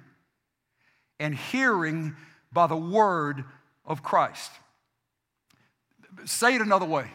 [1.19, 2.15] and hearing
[2.51, 3.43] by the word
[3.85, 4.51] of Christ.
[6.25, 7.09] Say it another way.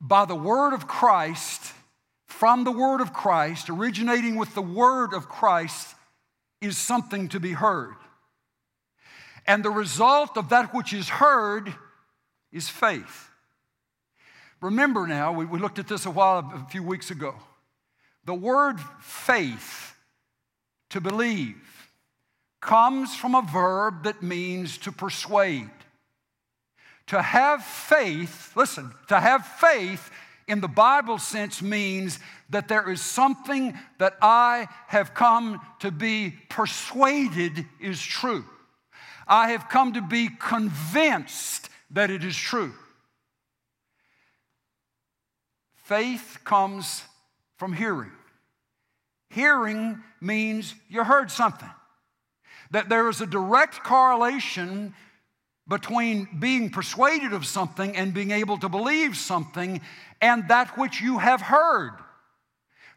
[0.00, 1.72] By the word of Christ,
[2.26, 5.94] from the word of Christ, originating with the word of Christ,
[6.60, 7.94] is something to be heard.
[9.46, 11.72] And the result of that which is heard
[12.52, 13.30] is faith.
[14.60, 17.34] Remember now, we, we looked at this a while, a few weeks ago.
[18.24, 19.94] The word faith,
[20.90, 21.56] to believe,
[22.60, 25.70] comes from a verb that means to persuade.
[27.08, 30.10] To have faith, listen, to have faith
[30.48, 32.18] in the Bible sense means
[32.50, 38.44] that there is something that I have come to be persuaded is true.
[39.26, 42.72] I have come to be convinced that it is true.
[45.74, 47.02] Faith comes
[47.56, 48.12] from hearing.
[49.30, 51.70] Hearing means you heard something.
[52.70, 54.94] That there is a direct correlation
[55.68, 59.80] between being persuaded of something and being able to believe something
[60.20, 61.92] and that which you have heard.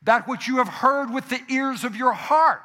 [0.04, 2.62] That which you have heard with the ears of your heart.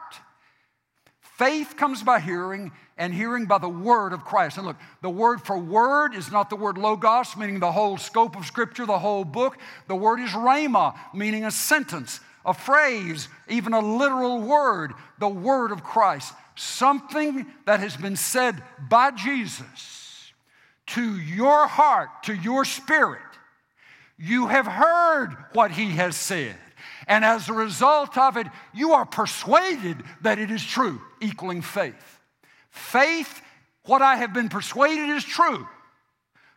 [1.20, 4.56] Faith comes by hearing, and hearing by the word of Christ.
[4.56, 8.36] And look, the word for word is not the word logos, meaning the whole scope
[8.36, 9.58] of Scripture, the whole book.
[9.88, 15.72] The word is rhema, meaning a sentence, a phrase, even a literal word, the word
[15.72, 16.32] of Christ.
[16.54, 20.32] Something that has been said by Jesus
[20.88, 23.20] to your heart, to your spirit.
[24.18, 26.56] You have heard what he has said.
[27.06, 32.20] And as a result of it, you are persuaded that it is true, equaling faith.
[32.70, 33.42] Faith,
[33.84, 35.66] what I have been persuaded is true,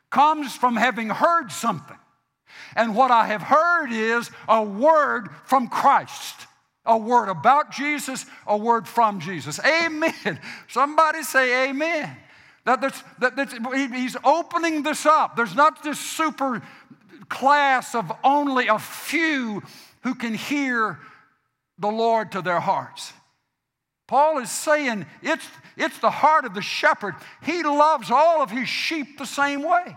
[0.10, 1.98] comes from having heard something.
[2.76, 6.47] And what I have heard is a word from Christ.
[6.88, 9.60] A word about Jesus, a word from Jesus.
[9.64, 10.40] Amen.
[10.68, 12.16] Somebody say amen.
[12.66, 15.36] That, that's, that that's, he's opening this up.
[15.36, 16.62] There's not this super
[17.30, 19.62] class of only a few
[20.02, 21.00] who can hear
[21.78, 23.14] the Lord to their hearts.
[24.08, 27.16] Paul is saying it's, it's the heart of the shepherd.
[27.44, 29.96] He loves all of his sheep the same way.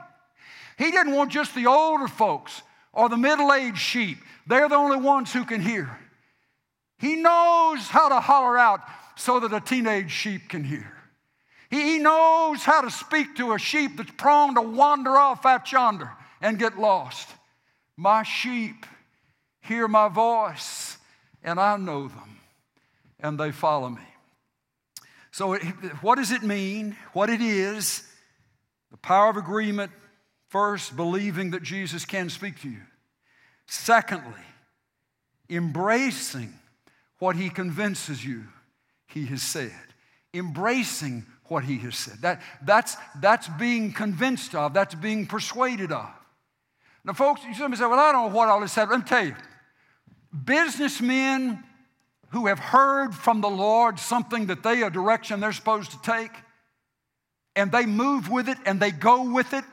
[0.76, 2.62] He didn't want just the older folks
[2.93, 5.97] or the middle aged sheep, they're the only ones who can hear.
[7.01, 8.80] He knows how to holler out
[9.16, 10.92] so that a teenage sheep can hear.
[11.70, 16.11] He knows how to speak to a sheep that's prone to wander off out yonder
[16.40, 17.28] and get lost.
[17.96, 18.86] My sheep
[19.61, 20.96] hear my voice,
[21.44, 22.40] and I know them
[23.22, 24.03] and they follow me.
[25.30, 25.57] So,
[26.01, 26.96] what does it mean?
[27.12, 28.03] What it is?
[28.90, 29.92] The power of agreement.
[30.48, 32.80] First, believing that Jesus can speak to you.
[33.66, 34.42] Secondly,
[35.48, 36.53] embracing
[37.21, 38.45] what he convinces you
[39.07, 39.73] he has said.
[40.35, 42.18] Embracing what he has said.
[42.23, 46.09] That, that's, that's being convinced of, that's being persuaded of.
[47.05, 48.89] Now, folks, you say, well, I don't know what all this said.
[48.89, 49.37] Let me tell you.
[50.45, 51.62] Businessmen
[52.31, 56.31] who have heard from the Lord something that they, a direction they're supposed to take,
[57.57, 59.64] and they move with it and they go with it.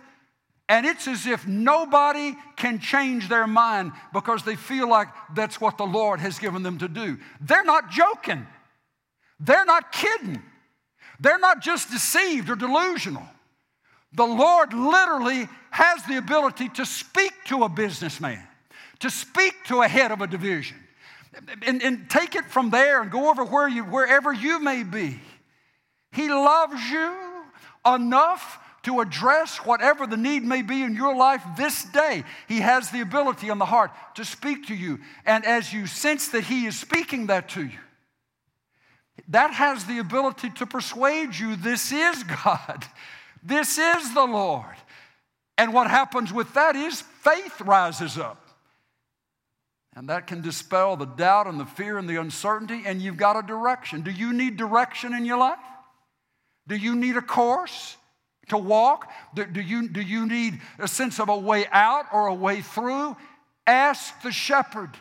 [0.70, 5.78] And it's as if nobody can change their mind because they feel like that's what
[5.78, 7.18] the Lord has given them to do.
[7.40, 8.46] They're not joking.
[9.40, 10.42] They're not kidding.
[11.20, 13.24] They're not just deceived or delusional.
[14.14, 18.42] The Lord literally has the ability to speak to a businessman,
[19.00, 20.78] to speak to a head of a division,
[21.66, 25.20] and, and take it from there and go over where you, wherever you may be.
[26.12, 27.14] He loves you
[27.86, 32.24] enough to address whatever the need may be in your life this day.
[32.48, 35.00] He has the ability in the heart to speak to you.
[35.26, 37.80] And as you sense that He is speaking that to you,
[39.28, 42.86] that has the ability to persuade you this is God,
[43.44, 44.76] this is the Lord.
[45.58, 48.42] And what happens with that is faith rises up.
[49.98, 53.36] And that can dispel the doubt and the fear and the uncertainty, and you've got
[53.36, 54.02] a direction.
[54.02, 55.60] Do you need direction in your life?
[56.70, 57.98] Do you need a course?
[58.50, 59.12] To walk?
[59.34, 62.62] Do, do, you, do you need a sense of a way out or a way
[62.62, 63.16] through?
[63.66, 64.92] Ask the shepherd.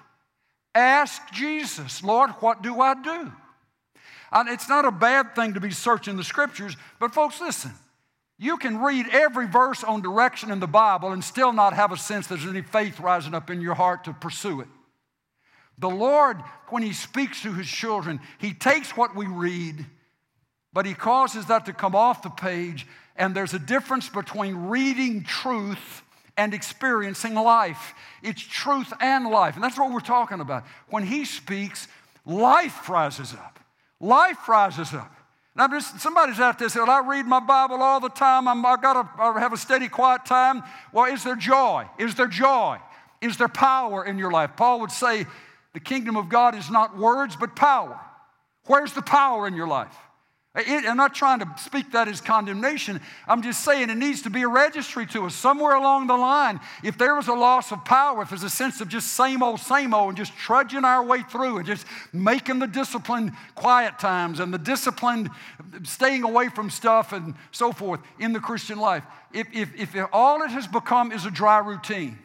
[0.74, 3.32] Ask Jesus, Lord, what do I do?
[4.32, 7.72] And it's not a bad thing to be searching the scriptures, but folks, listen.
[8.38, 11.96] You can read every verse on direction in the Bible and still not have a
[11.96, 14.68] sense there's any faith rising up in your heart to pursue it.
[15.78, 16.38] The Lord,
[16.68, 19.86] when He speaks to His children, He takes what we read,
[20.72, 22.86] but He causes that to come off the page
[23.16, 26.02] and there's a difference between reading truth
[26.36, 27.94] and experiencing life.
[28.22, 29.54] It's truth and life.
[29.54, 30.64] And that's what we're talking about.
[30.88, 31.88] When he speaks,
[32.24, 33.58] life rises up.
[34.00, 35.12] Life rises up.
[35.54, 38.46] Now, just, somebody's out there saying, I read my Bible all the time.
[38.46, 40.62] I'm, I've got to have a steady, quiet time.
[40.92, 41.86] Well, is there joy?
[41.98, 42.78] Is there joy?
[43.22, 44.50] Is there power in your life?
[44.56, 45.24] Paul would say,
[45.72, 47.98] the kingdom of God is not words, but power.
[48.66, 49.94] Where's the power in your life?
[50.56, 53.00] It, I'm not trying to speak that as condemnation.
[53.28, 56.60] I'm just saying it needs to be a registry to us somewhere along the line.
[56.82, 59.60] If there was a loss of power, if there's a sense of just same old,
[59.60, 64.40] same old, and just trudging our way through and just making the disciplined quiet times
[64.40, 65.28] and the disciplined
[65.82, 69.04] staying away from stuff and so forth in the Christian life,
[69.34, 72.18] if, if, if all it has become is a dry routine,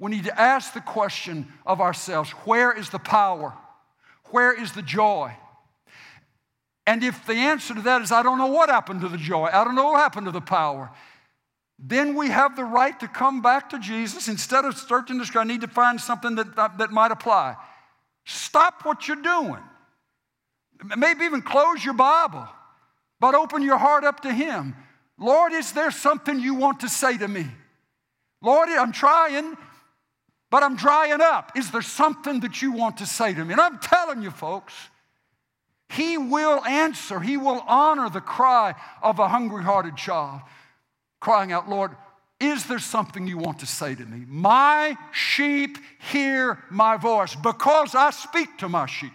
[0.00, 3.54] we need to ask the question of ourselves where is the power?
[4.30, 5.32] Where is the joy?
[6.88, 9.50] And if the answer to that is, I don't know what happened to the joy,
[9.52, 10.90] I don't know what happened to the power,
[11.78, 15.40] then we have the right to come back to Jesus instead of searching scripture.
[15.40, 17.56] I need to find something that, that, that might apply.
[18.24, 19.62] Stop what you're doing.
[20.96, 22.48] Maybe even close your Bible,
[23.20, 24.74] but open your heart up to Him.
[25.18, 27.46] Lord, is there something you want to say to me?
[28.40, 29.58] Lord, I'm trying,
[30.50, 31.52] but I'm drying up.
[31.54, 33.52] Is there something that you want to say to me?
[33.52, 34.72] And I'm telling you, folks,
[35.88, 40.42] he will answer, He will honor the cry of a hungry hearted child,
[41.20, 41.92] crying out, Lord,
[42.40, 44.24] is there something you want to say to me?
[44.28, 45.78] My sheep
[46.12, 49.12] hear my voice because I speak to my sheep.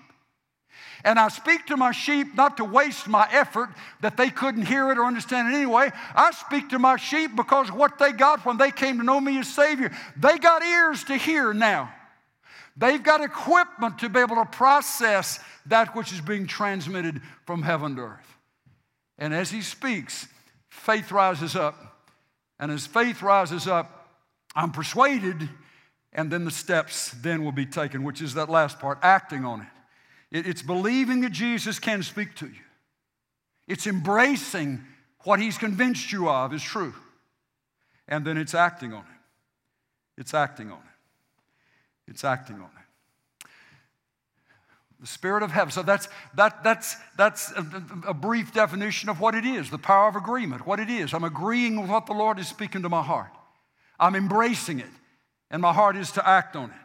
[1.05, 3.69] And I speak to my sheep not to waste my effort
[4.01, 5.91] that they couldn't hear it or understand it anyway.
[6.15, 9.37] I speak to my sheep because what they got when they came to know me
[9.39, 11.93] as Savior, they got ears to hear now.
[12.75, 17.95] They've got equipment to be able to process that which is being transmitted from heaven
[17.97, 18.37] to earth.
[19.17, 20.27] And as he speaks,
[20.69, 21.75] faith rises up.
[22.59, 24.09] And as faith rises up,
[24.55, 25.49] I'm persuaded,
[26.13, 29.61] and then the steps then will be taken, which is that last part, acting on
[29.61, 30.47] it.
[30.47, 32.61] It's believing that Jesus can speak to you.
[33.67, 34.83] It's embracing
[35.23, 36.93] what he's convinced you of is true.
[38.07, 40.21] And then it's acting on it.
[40.21, 40.92] It's acting on it.
[42.07, 43.47] It's acting on it.
[44.99, 45.71] The Spirit of heaven.
[45.71, 47.65] So that's, that, that's, that's a,
[48.07, 51.13] a brief definition of what it is the power of agreement, what it is.
[51.13, 53.31] I'm agreeing with what the Lord is speaking to my heart,
[53.99, 54.91] I'm embracing it,
[55.51, 56.75] and my heart is to act on it.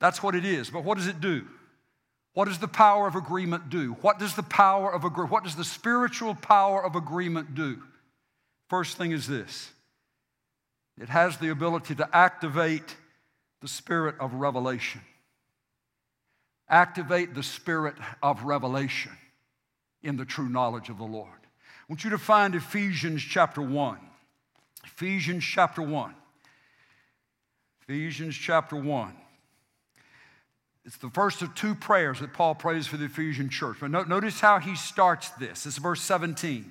[0.00, 0.70] That's what it is.
[0.70, 1.46] But what does it do?
[2.34, 3.92] What does the power of agreement do?
[4.00, 7.80] What does the power of agreement, what does the spiritual power of agreement do?
[8.68, 9.70] First thing is this
[11.00, 12.96] it has the ability to activate
[13.64, 15.00] the spirit of revelation.
[16.68, 19.12] Activate the spirit of revelation
[20.02, 21.30] in the true knowledge of the Lord.
[21.30, 23.98] I want you to find Ephesians chapter 1.
[24.84, 26.14] Ephesians chapter 1.
[27.88, 29.14] Ephesians chapter 1.
[30.84, 33.78] It's the first of two prayers that Paul prays for the Ephesian church.
[33.80, 35.64] But notice how he starts this.
[35.64, 36.70] This is verse 17.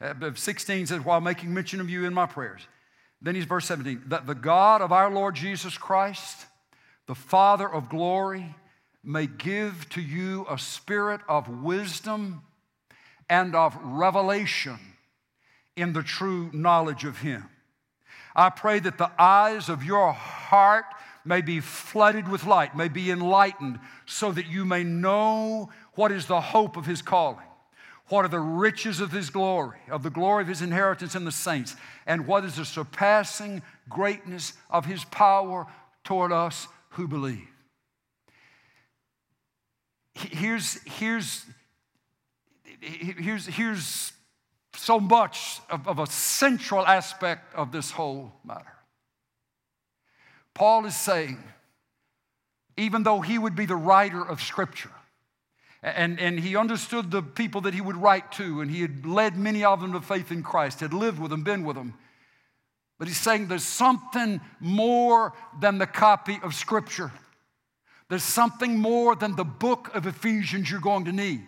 [0.00, 2.62] Uh, 16 says, While making mention of you in my prayers.
[3.22, 6.46] Then he's verse 17 that the God of our Lord Jesus Christ,
[7.06, 8.54] the Father of glory,
[9.02, 12.42] may give to you a spirit of wisdom
[13.28, 14.78] and of revelation
[15.76, 17.48] in the true knowledge of Him.
[18.34, 20.84] I pray that the eyes of your heart
[21.24, 26.26] may be flooded with light, may be enlightened, so that you may know what is
[26.26, 27.46] the hope of His calling
[28.10, 31.32] what are the riches of his glory, of the glory of his inheritance in the
[31.32, 31.74] saints?
[32.06, 35.66] And what is the surpassing greatness of his power
[36.04, 37.48] toward us who believe?
[40.14, 41.46] Here's, here's
[42.80, 44.12] here's, here's
[44.74, 48.72] so much of, of a central aspect of this whole matter.
[50.54, 51.42] Paul is saying,
[52.76, 54.90] even though he would be the writer of Scripture,
[55.82, 59.36] and, and he understood the people that he would write to, and he had led
[59.36, 61.94] many of them to faith in Christ, had lived with them, been with them.
[62.98, 67.10] But he's saying there's something more than the copy of Scripture.
[68.10, 71.46] There's something more than the book of Ephesians you're going to need.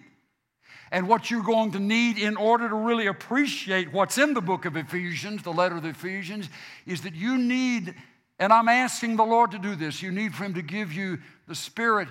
[0.91, 4.65] And what you're going to need in order to really appreciate what's in the book
[4.65, 6.49] of Ephesians, the letter of the Ephesians,
[6.87, 7.95] is that you need,
[8.39, 11.19] and I'm asking the Lord to do this, you need for Him to give you
[11.49, 12.09] the spirit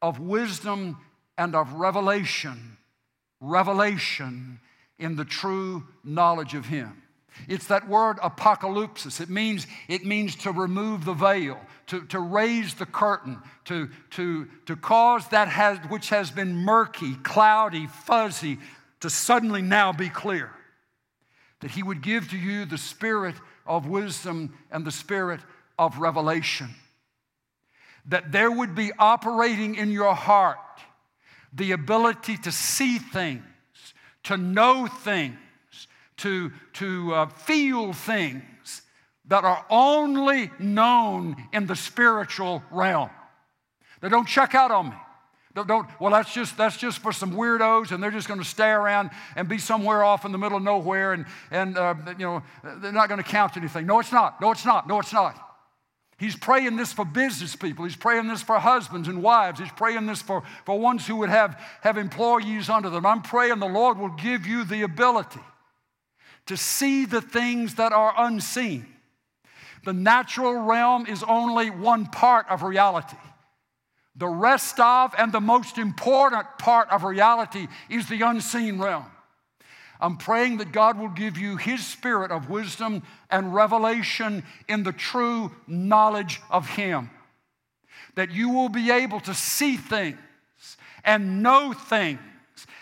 [0.00, 0.96] of wisdom
[1.40, 2.76] and of revelation,
[3.40, 4.60] revelation
[4.98, 7.02] in the true knowledge of Him.
[7.48, 9.22] It's that word apocalypsis.
[9.22, 14.48] It means, it means to remove the veil, to, to raise the curtain, to, to,
[14.66, 18.58] to cause that has, which has been murky, cloudy, fuzzy,
[19.00, 20.50] to suddenly now be clear.
[21.60, 25.40] That He would give to you the spirit of wisdom and the spirit
[25.78, 26.68] of revelation.
[28.04, 30.58] That there would be operating in your heart
[31.52, 33.44] the ability to see things,
[34.24, 35.38] to know things,
[36.18, 38.82] to, to uh, feel things
[39.26, 43.10] that are only known in the spiritual realm.
[44.00, 44.96] They don't check out on me.
[45.54, 48.46] Don't, don't, well, that's just, that's just for some weirdos, and they're just going to
[48.46, 52.24] stay around and be somewhere off in the middle of nowhere, and, and uh, you
[52.24, 53.86] know, they're not going to count anything.
[53.86, 54.40] No, it's not.
[54.40, 54.86] No, it's not.
[54.86, 55.49] No, it's not.
[56.20, 57.86] He's praying this for business people.
[57.86, 59.58] He's praying this for husbands and wives.
[59.58, 63.06] He's praying this for, for ones who would have, have employees under them.
[63.06, 65.40] I'm praying the Lord will give you the ability
[66.44, 68.86] to see the things that are unseen.
[69.86, 73.16] The natural realm is only one part of reality.
[74.14, 79.06] The rest of and the most important part of reality is the unseen realm.
[80.00, 84.92] I'm praying that God will give you His spirit of wisdom and revelation in the
[84.92, 87.10] true knowledge of Him.
[88.14, 90.18] That you will be able to see things
[91.04, 92.20] and know things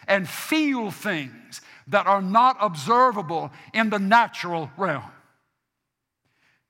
[0.07, 5.11] and feel things that are not observable in the natural realm.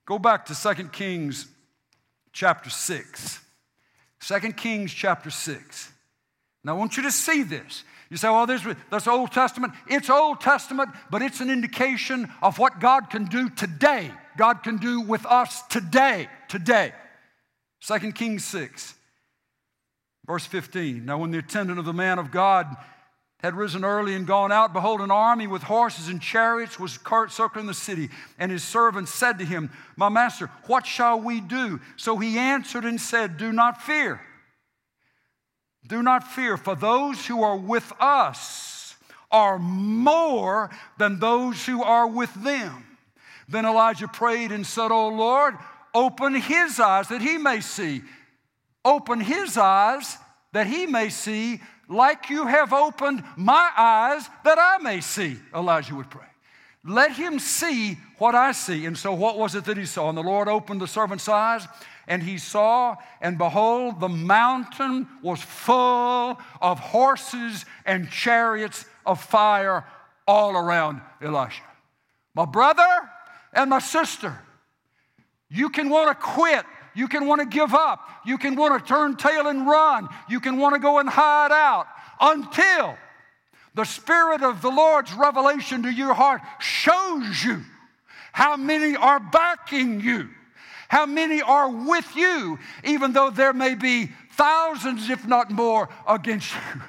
[0.05, 1.47] Go back to 2 Kings
[2.33, 3.39] chapter 6.
[4.21, 5.91] 2 Kings chapter 6.
[6.63, 7.83] Now, I want you to see this.
[8.09, 9.73] You say, oh, well, this, that's Old Testament.
[9.87, 14.11] It's Old Testament, but it's an indication of what God can do today.
[14.35, 16.27] God can do with us today.
[16.47, 16.93] Today.
[17.81, 18.95] 2 Kings 6,
[20.25, 21.05] verse 15.
[21.05, 22.75] Now, when the attendant of the man of God
[23.41, 26.99] had risen early and gone out, behold, an army with horses and chariots was
[27.29, 28.09] circling the city.
[28.37, 31.79] And his servants said to him, My master, what shall we do?
[31.95, 34.19] So he answered and said, Do not fear.
[35.89, 38.95] Do not fear, for those who are with us
[39.31, 40.69] are more
[40.99, 42.85] than those who are with them.
[43.47, 45.55] Then Elijah prayed and said, O Lord,
[45.95, 48.03] open his eyes that he may see.
[48.85, 50.17] Open his eyes
[50.53, 55.37] that he may see, like you have opened my eyes that I may see.
[55.55, 56.21] Elijah would pray.
[56.83, 58.85] Let him see what I see.
[58.85, 60.09] And so, what was it that he saw?
[60.09, 61.67] And the Lord opened the servant's eyes,
[62.09, 69.85] and he saw, and behold, the mountain was full of horses and chariots of fire
[70.27, 71.61] all around Elisha.
[72.33, 72.83] My brother
[73.53, 74.35] and my sister,
[75.49, 76.65] you can want to quit.
[76.95, 78.01] You can want to give up.
[78.25, 80.09] You can want to turn tail and run.
[80.27, 81.85] You can want to go and hide out
[82.19, 82.97] until
[83.75, 87.61] the Spirit of the Lord's revelation to your heart shows you
[88.31, 90.29] how many are backing you
[90.89, 96.51] how many are with you, even though there may be thousands, if not more, against
[96.51, 96.81] you?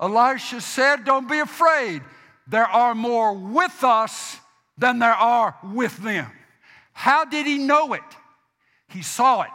[0.00, 2.02] Elisha said, Don't be afraid.
[2.46, 4.38] There are more with us
[4.76, 6.30] than there are with them.
[6.92, 8.02] How did he know it?
[8.88, 9.50] He saw it.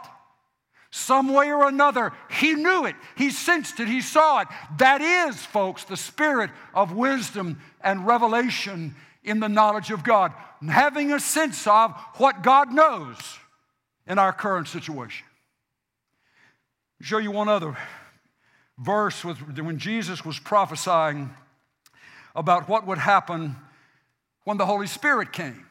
[0.90, 4.48] Some way or another, he knew it, he sensed it, he saw it.
[4.78, 10.32] That is, folks, the spirit of wisdom and revelation in the knowledge of God.
[10.68, 13.38] Having a sense of what God knows
[14.10, 15.24] in our current situation.
[17.00, 17.76] I'll show you one other
[18.76, 21.30] verse with, when Jesus was prophesying
[22.34, 23.54] about what would happen
[24.44, 25.64] when the Holy Spirit came.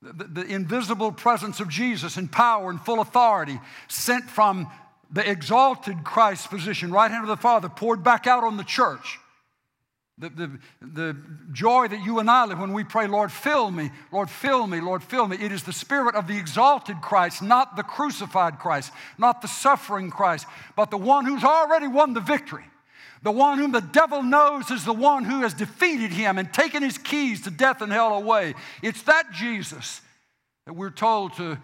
[0.00, 4.70] The, the, invisible presence of Jesus in power and full authority, sent from
[5.10, 9.18] the exalted Christ's position, right hand of the Father, poured back out on the church.
[10.18, 11.16] The, the, the
[11.52, 14.80] joy that you and I live when we pray, Lord, fill me, Lord, fill me,
[14.80, 15.36] Lord, fill me.
[15.38, 20.10] It is the spirit of the exalted Christ, not the crucified Christ, not the suffering
[20.10, 22.64] Christ, but the one who's already won the victory.
[23.22, 26.82] The one whom the devil knows is the one who has defeated him and taken
[26.82, 28.54] his keys to death and hell away.
[28.82, 30.00] It's that Jesus
[30.64, 31.58] that we're told to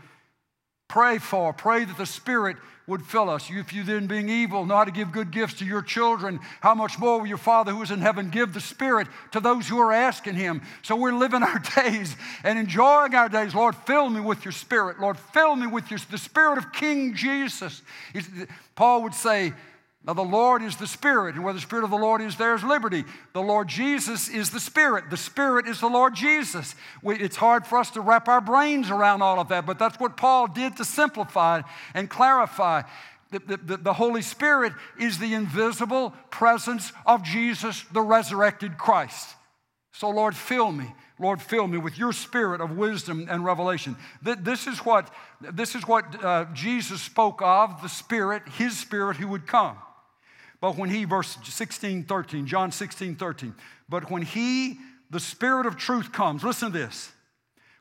[0.88, 1.52] pray for.
[1.52, 3.48] Pray that the Spirit would fill us.
[3.50, 6.74] If you then, being evil, know how to give good gifts to your children, how
[6.74, 9.78] much more will your Father who is in heaven give the Spirit to those who
[9.78, 10.62] are asking Him?
[10.82, 13.54] So we're living our days and enjoying our days.
[13.54, 15.00] Lord, fill me with your Spirit.
[15.00, 17.82] Lord, fill me with your, the Spirit of King Jesus.
[18.74, 19.52] Paul would say,
[20.04, 22.56] now, the Lord is the Spirit, and where the Spirit of the Lord is, there
[22.56, 23.04] is liberty.
[23.34, 25.10] The Lord Jesus is the Spirit.
[25.10, 26.74] The Spirit is the Lord Jesus.
[27.04, 30.00] We, it's hard for us to wrap our brains around all of that, but that's
[30.00, 31.62] what Paul did to simplify
[31.94, 32.82] and clarify.
[33.30, 39.36] The, the, the Holy Spirit is the invisible presence of Jesus, the resurrected Christ.
[39.92, 40.92] So, Lord, fill me.
[41.20, 43.94] Lord, fill me with your spirit of wisdom and revelation.
[44.20, 49.28] This is what, this is what uh, Jesus spoke of the Spirit, His Spirit who
[49.28, 49.76] would come.
[50.62, 53.52] But when he, verse 16, 13, John 16, 13,
[53.88, 54.78] but when he,
[55.10, 57.10] the Spirit of truth comes, listen to this.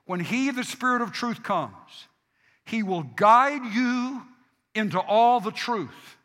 [0.05, 2.07] When he, the Spirit of truth comes,
[2.65, 4.23] he will guide you
[4.73, 6.17] into all the truth.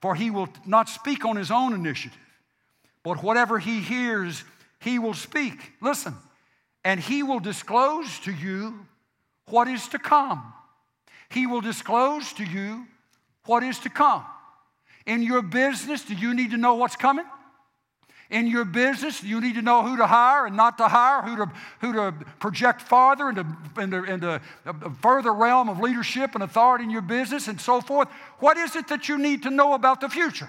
[0.00, 2.18] For he will not speak on his own initiative,
[3.04, 4.42] but whatever he hears,
[4.80, 5.74] he will speak.
[5.80, 6.16] Listen,
[6.84, 8.86] and he will disclose to you
[9.46, 10.52] what is to come.
[11.30, 12.88] He will disclose to you
[13.44, 14.24] what is to come.
[15.06, 17.24] In your business, do you need to know what's coming?
[18.30, 21.36] In your business, you need to know who to hire and not to hire, who
[21.36, 23.44] to, who to project farther into,
[23.78, 28.08] into, into a further realm of leadership and authority in your business and so forth.
[28.38, 30.48] What is it that you need to know about the future?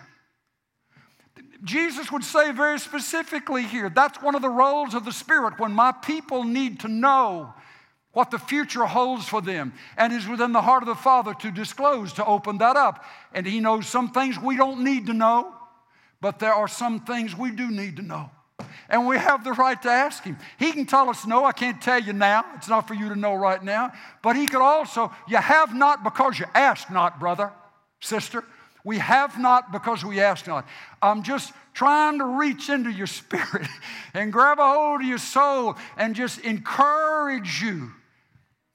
[1.63, 5.59] Jesus would say very specifically here that's one of the roles of the Spirit.
[5.59, 7.53] When my people need to know
[8.13, 11.51] what the future holds for them, and is within the heart of the Father to
[11.51, 13.03] disclose, to open that up.
[13.33, 15.53] And He knows some things we don't need to know,
[16.21, 18.29] but there are some things we do need to know.
[18.87, 20.37] And we have the right to ask Him.
[20.59, 22.45] He can tell us, No, I can't tell you now.
[22.55, 23.91] It's not for you to know right now.
[24.21, 27.51] But He could also, You have not because you ask not, brother,
[27.99, 28.43] sister.
[28.83, 30.67] We have not because we ask not.
[31.01, 33.67] I'm just trying to reach into your spirit
[34.13, 37.91] and grab a hold of your soul and just encourage you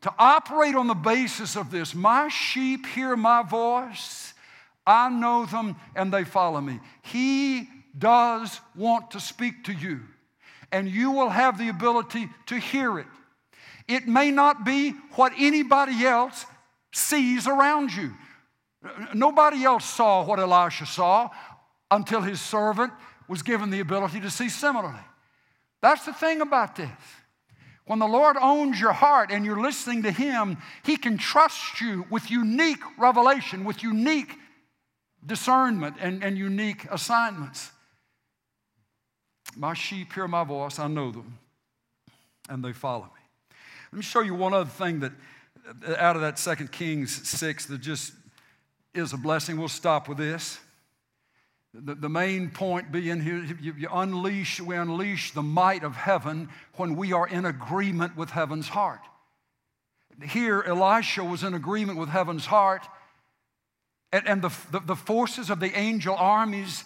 [0.03, 4.35] to operate on the basis of this my sheep hear my voice,
[4.87, 6.81] I know them, and they follow me.
[7.03, 10.01] He does want to speak to you,
[10.73, 13.07] and you will have the ability to hear it.
[13.87, 16.47] It may not be what anybody else
[16.93, 18.13] sees around you.
[19.15, 21.31] Nobody else saw what Elisha saw
[21.91, 22.93] until his servant
[23.27, 24.95] was given the ability to see similarly.
[25.81, 26.89] That's the thing about this.
[27.89, 32.05] When the Lord owns your heart and you're listening to Him, He can trust you
[32.11, 34.31] with unique revelation, with unique
[35.25, 37.71] discernment and, and unique assignments.
[39.57, 41.39] My sheep hear my voice, I know them,
[42.51, 43.57] and they follow me.
[43.91, 45.13] Let me show you one other thing that
[45.97, 48.13] out of that Second Kings 6 that just
[48.93, 49.59] is a blessing.
[49.59, 50.61] We'll stop with this.
[51.75, 56.49] The, the main point being here, you, you unleash, we unleash the might of heaven
[56.77, 59.01] when we are in agreement with heaven's heart.
[60.23, 62.83] Here, Elisha was in agreement with heaven's heart,
[64.13, 66.85] and, and the, the, the forces of the angel armies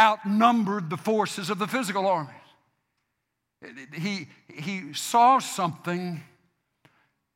[0.00, 2.34] outnumbered the forces of the physical armies.
[3.94, 6.22] He, he saw something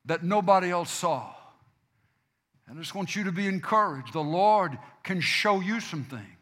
[0.04, 1.34] that nobody else saw.
[2.68, 4.12] And I just want you to be encouraged.
[4.12, 6.37] The Lord can show you some things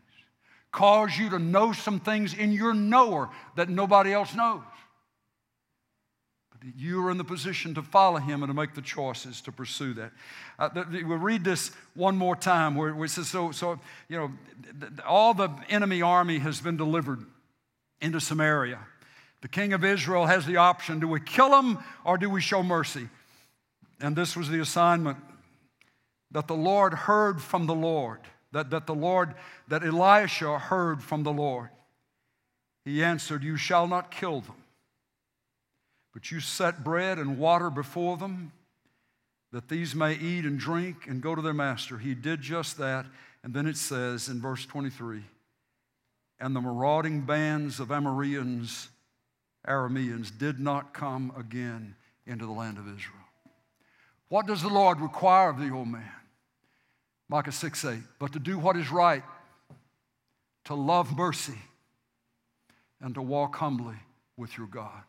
[0.77, 4.61] cause you to know some things in your knower that nobody else knows.
[6.51, 9.53] But you are in the position to follow him and to make the choices to
[9.53, 10.13] pursue that.
[10.59, 14.31] Uh, we'll read this one more time where it says, so, so, you know,
[15.07, 17.25] all the enemy army has been delivered
[18.03, 18.81] into Samaria.
[19.41, 22.63] The king of Israel has the option do we kill him or do we show
[22.63, 23.09] mercy?
[23.99, 25.17] And this was the assignment
[26.33, 28.21] that the Lord heard from the Lord
[28.53, 29.35] that, that the Lord,
[29.69, 31.71] that Elisha heard from the Lord.
[32.85, 34.63] He answered, You shall not kill them,
[36.15, 38.53] but you set bread and water before them,
[39.53, 41.99] that these may eat and drink and go to their master.
[41.99, 43.07] He did just that.
[43.43, 45.23] And then it says in verse 23
[46.41, 48.89] And the marauding bands of Amorians,
[49.67, 51.95] Arameans, did not come again
[52.27, 53.15] into the land of Israel.
[54.29, 56.11] What does the Lord require of the old man?
[57.29, 59.23] Micah 6 8, but to do what is right,
[60.65, 61.59] to love mercy,
[63.01, 63.97] and to walk humbly
[64.37, 65.03] with your God.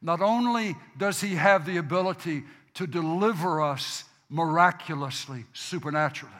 [0.00, 2.44] Not only does He have the ability
[2.74, 6.34] to deliver us miraculously, supernaturally,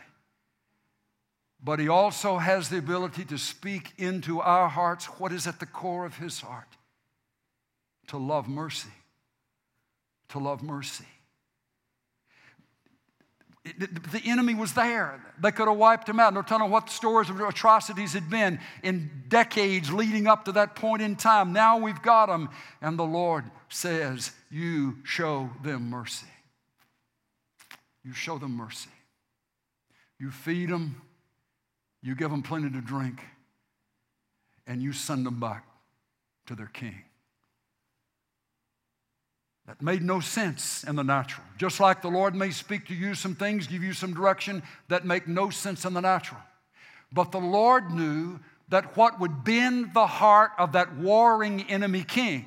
[1.62, 5.66] but He also has the ability to speak into our hearts what is at the
[5.66, 6.68] core of His heart
[8.08, 8.90] to love mercy.
[10.30, 11.04] To love mercy.
[13.64, 15.24] The enemy was there.
[15.40, 16.34] They could have wiped him out.
[16.34, 20.74] No telling what the stories of atrocities had been in decades leading up to that
[20.74, 21.52] point in time.
[21.52, 22.48] Now we've got them,
[22.80, 26.26] and the Lord says, You show them mercy.
[28.04, 28.90] You show them mercy.
[30.18, 31.00] You feed them,
[32.02, 33.20] you give them plenty to drink,
[34.66, 35.66] and you send them back
[36.46, 37.02] to their king.
[39.72, 41.46] That made no sense in the natural.
[41.56, 45.06] Just like the Lord may speak to you some things, give you some direction that
[45.06, 46.42] make no sense in the natural.
[47.10, 52.44] But the Lord knew that what would bend the heart of that warring enemy king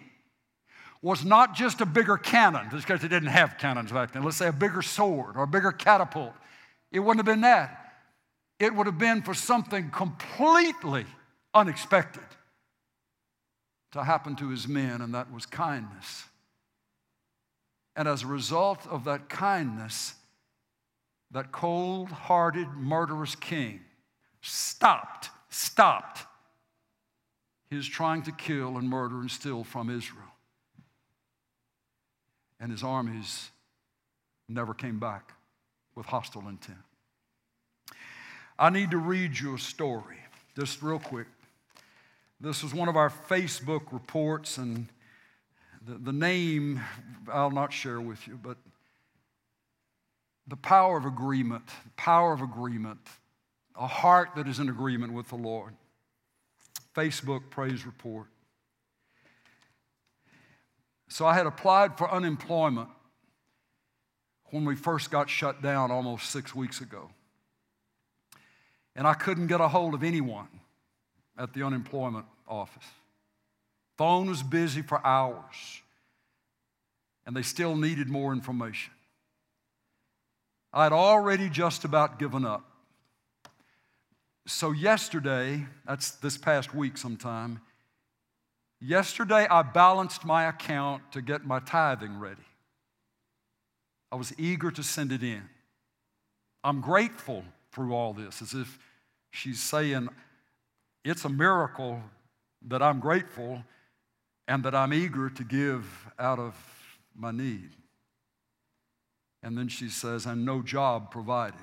[1.01, 4.21] was not just a bigger cannon, just because they didn't have cannons back then.
[4.21, 6.33] Let's say a bigger sword or a bigger catapult.
[6.91, 7.93] It wouldn't have been that.
[8.59, 11.07] It would have been for something completely
[11.55, 12.21] unexpected
[13.93, 16.25] to happen to his men, and that was kindness.
[17.95, 20.15] And as a result of that kindness,
[21.31, 23.81] that cold hearted, murderous king
[24.41, 26.25] stopped, stopped
[27.69, 30.21] his trying to kill and murder and steal from Israel.
[32.59, 33.49] And his armies
[34.47, 35.33] never came back
[35.95, 36.77] with hostile intent.
[38.57, 40.17] I need to read you a story,
[40.57, 41.27] just real quick.
[42.39, 44.87] This was one of our Facebook reports, and
[45.85, 46.81] the, the name
[47.31, 48.57] I'll not share with you, but
[50.47, 52.99] the power of agreement, the power of agreement,
[53.79, 55.73] a heart that is in agreement with the Lord.
[56.95, 58.27] Facebook praise report.
[61.09, 62.89] So I had applied for unemployment
[64.51, 67.09] when we first got shut down almost six weeks ago.
[68.95, 70.47] And I couldn't get a hold of anyone
[71.37, 72.85] at the unemployment office.
[73.97, 75.81] Phone was busy for hours,
[77.25, 78.91] and they still needed more information.
[80.73, 82.69] I had already just about given up.
[84.47, 87.61] So, yesterday, that's this past week sometime,
[88.79, 92.43] yesterday I balanced my account to get my tithing ready.
[94.11, 95.41] I was eager to send it in.
[96.63, 98.77] I'm grateful through all this, as if
[99.31, 100.09] she's saying,
[101.03, 102.01] It's a miracle
[102.67, 103.63] that I'm grateful
[104.47, 106.55] and that I'm eager to give out of
[107.15, 107.71] my need.
[109.41, 111.59] And then she says, and no job provided.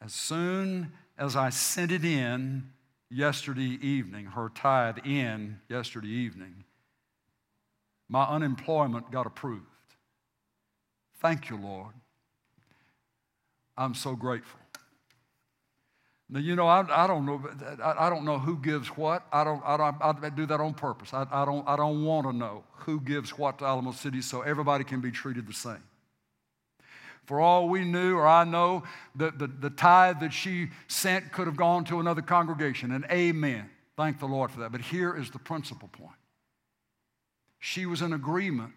[0.00, 2.70] As soon as I sent it in
[3.10, 6.64] yesterday evening, her tithe in yesterday evening,
[8.08, 9.66] my unemployment got approved.
[11.20, 11.94] Thank you, Lord.
[13.76, 14.61] I'm so grateful.
[16.32, 17.46] Now, you know, I, I don't know.
[17.84, 19.26] I, I, don't know who gives what.
[19.30, 19.62] I don't.
[19.66, 21.12] I, don't, I do that on purpose.
[21.12, 21.68] I, I don't.
[21.68, 25.10] I don't want to know who gives what to Alamo City, so everybody can be
[25.10, 25.82] treated the same.
[27.26, 28.82] For all we knew, or I know,
[29.14, 33.68] the, the, the tithe that she sent could have gone to another congregation, and amen.
[33.98, 34.72] Thank the Lord for that.
[34.72, 36.16] But here is the principal point.
[37.58, 38.72] She was in agreement.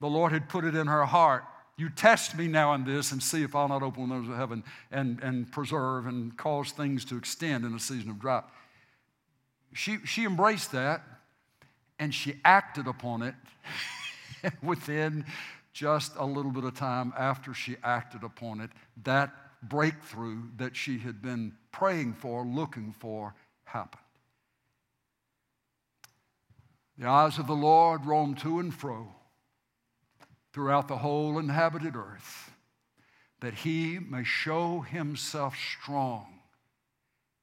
[0.00, 1.42] The Lord had put it in her heart
[1.78, 4.36] you test me now in this and see if I'll not open the windows of
[4.36, 8.50] heaven and, and preserve and cause things to extend in a season of drought.
[9.72, 11.02] She, she embraced that
[12.00, 13.34] and she acted upon it
[14.62, 15.24] within
[15.72, 18.70] just a little bit of time after she acted upon it.
[19.04, 24.02] That breakthrough that she had been praying for, looking for, happened.
[26.98, 29.14] The eyes of the Lord roam to and fro
[30.58, 32.50] throughout the whole inhabited earth,
[33.38, 36.26] that he may show himself strong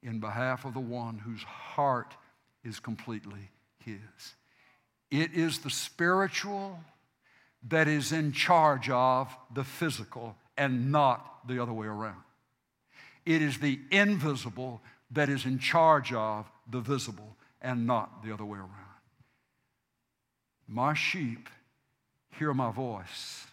[0.02, 2.14] in behalf of the one whose heart
[2.62, 3.50] is completely
[3.82, 3.96] his.
[5.10, 6.78] It is the spiritual
[7.70, 12.22] that is in charge of the physical and not the other way around.
[13.24, 18.44] It is the invisible that is in charge of the visible and not the other
[18.44, 18.72] way around.
[20.68, 21.48] My sheep
[22.38, 23.46] hear my voice,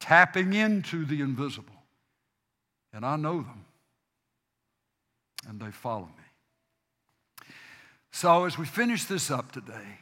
[0.00, 1.72] tapping into the invisible.
[2.92, 3.64] And I know them,
[5.48, 7.46] and they follow me.
[8.10, 9.98] So, as we finish this up today,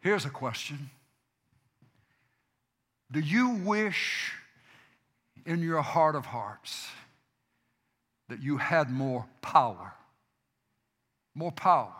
[0.00, 0.90] here's a question
[3.10, 4.32] Do you wish
[5.44, 6.88] in your heart of hearts
[8.28, 9.92] that you had more power?
[11.34, 11.92] More power.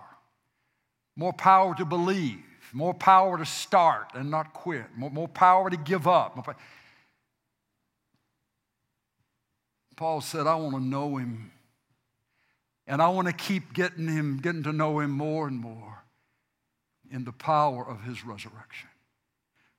[1.16, 2.42] More power to believe
[2.72, 6.56] more power to start and not quit, more, more power to give up.
[9.96, 11.52] Paul said, I want to know him.
[12.86, 16.04] And I want to keep getting him, getting to know him more and more
[17.10, 18.88] in the power of his resurrection.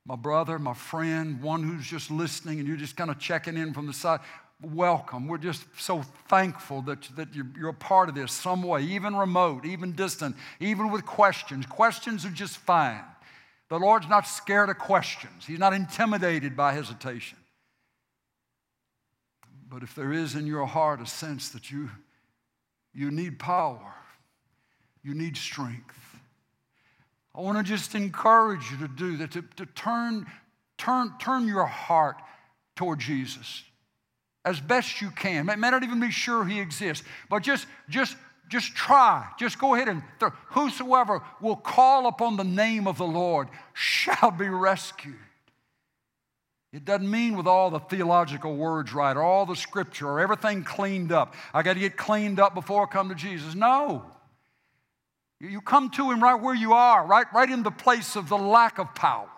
[0.06, 3.74] My brother, my friend, one who's just listening and you're just kind of checking in
[3.74, 4.22] from the side,
[4.62, 5.28] welcome.
[5.28, 9.66] We're just so thankful that, that you're, a part of this some way, even remote,
[9.66, 11.66] even distant, even with questions.
[11.66, 13.04] Questions are just fine.
[13.70, 17.38] The Lord's not scared of questions, He's not intimidated by hesitation.
[19.68, 21.90] But if there is in your heart a sense that you,
[22.94, 23.94] you need power,
[25.04, 26.00] you need strength,
[27.34, 30.26] I want to just encourage you to do that, to, to turn,
[30.78, 32.22] turn, turn your heart
[32.76, 33.64] toward Jesus
[34.46, 35.48] as best you can.
[35.48, 38.16] May, may not even be sure he exists, but just, just,
[38.48, 39.28] just try.
[39.40, 40.04] Just go ahead and
[40.52, 45.16] whosoever will call upon the name of the Lord shall be rescued.
[46.72, 50.64] It doesn't mean with all the theological words right, or all the scripture, or everything
[50.64, 51.34] cleaned up.
[51.54, 53.56] I got to get cleaned up before I come to Jesus.
[53.56, 54.04] No.
[55.40, 58.38] You come to Him right where you are, right, right in the place of the
[58.38, 59.30] lack of power.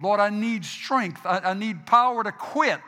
[0.00, 1.26] Lord, I need strength.
[1.26, 2.80] I, I need power to quit.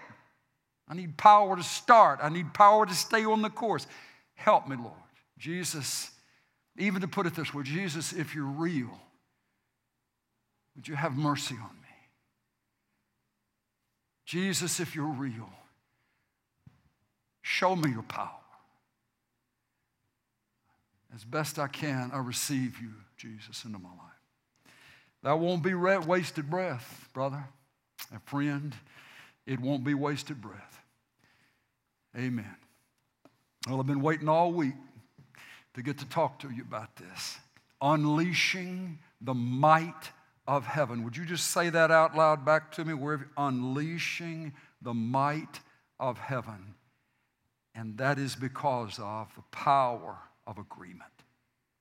[0.92, 2.18] I need power to start.
[2.22, 3.86] I need power to stay on the course.
[4.34, 4.92] Help me, Lord.
[5.38, 6.10] Jesus,
[6.76, 8.90] even to put it this way Jesus, if you're real,
[10.76, 11.88] would you have mercy on me?
[14.26, 15.48] Jesus, if you're real,
[17.40, 18.28] show me your power.
[21.14, 24.74] As best I can, I receive you, Jesus, into my life.
[25.22, 27.42] That won't be wasted breath, brother
[28.10, 28.74] and friend.
[29.46, 30.71] It won't be wasted breath.
[32.16, 32.56] Amen.
[33.68, 34.74] Well, I've been waiting all week
[35.74, 37.38] to get to talk to you about this.
[37.80, 40.10] Unleashing the might
[40.46, 41.04] of heaven.
[41.04, 42.94] Would you just say that out loud back to me?
[42.94, 44.52] Wherever, unleashing
[44.82, 45.60] the might
[45.98, 46.74] of heaven.
[47.74, 51.02] And that is because of the power of agreement.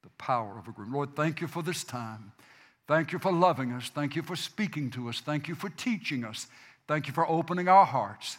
[0.04, 0.94] The power of agreement.
[0.94, 2.32] Lord, thank you for this time.
[2.88, 3.90] Thank you for loving us.
[3.90, 5.20] Thank you for speaking to us.
[5.20, 6.48] Thank you for teaching us.
[6.88, 8.38] Thank you for opening our hearts.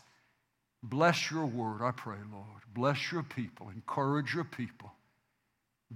[0.83, 2.63] Bless your word, I pray, Lord.
[2.75, 3.71] Bless your people.
[3.71, 4.93] Encourage your people.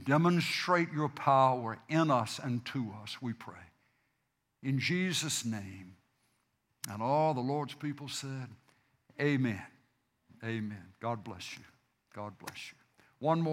[0.04, 3.54] Demonstrate your power in us and to us, we pray.
[4.62, 5.96] In Jesus' name.
[6.90, 8.48] And all the Lord's people said,
[9.20, 9.62] Amen.
[10.44, 10.84] Amen.
[11.00, 11.64] God bless you.
[12.14, 12.78] God bless you.
[13.18, 13.44] One more.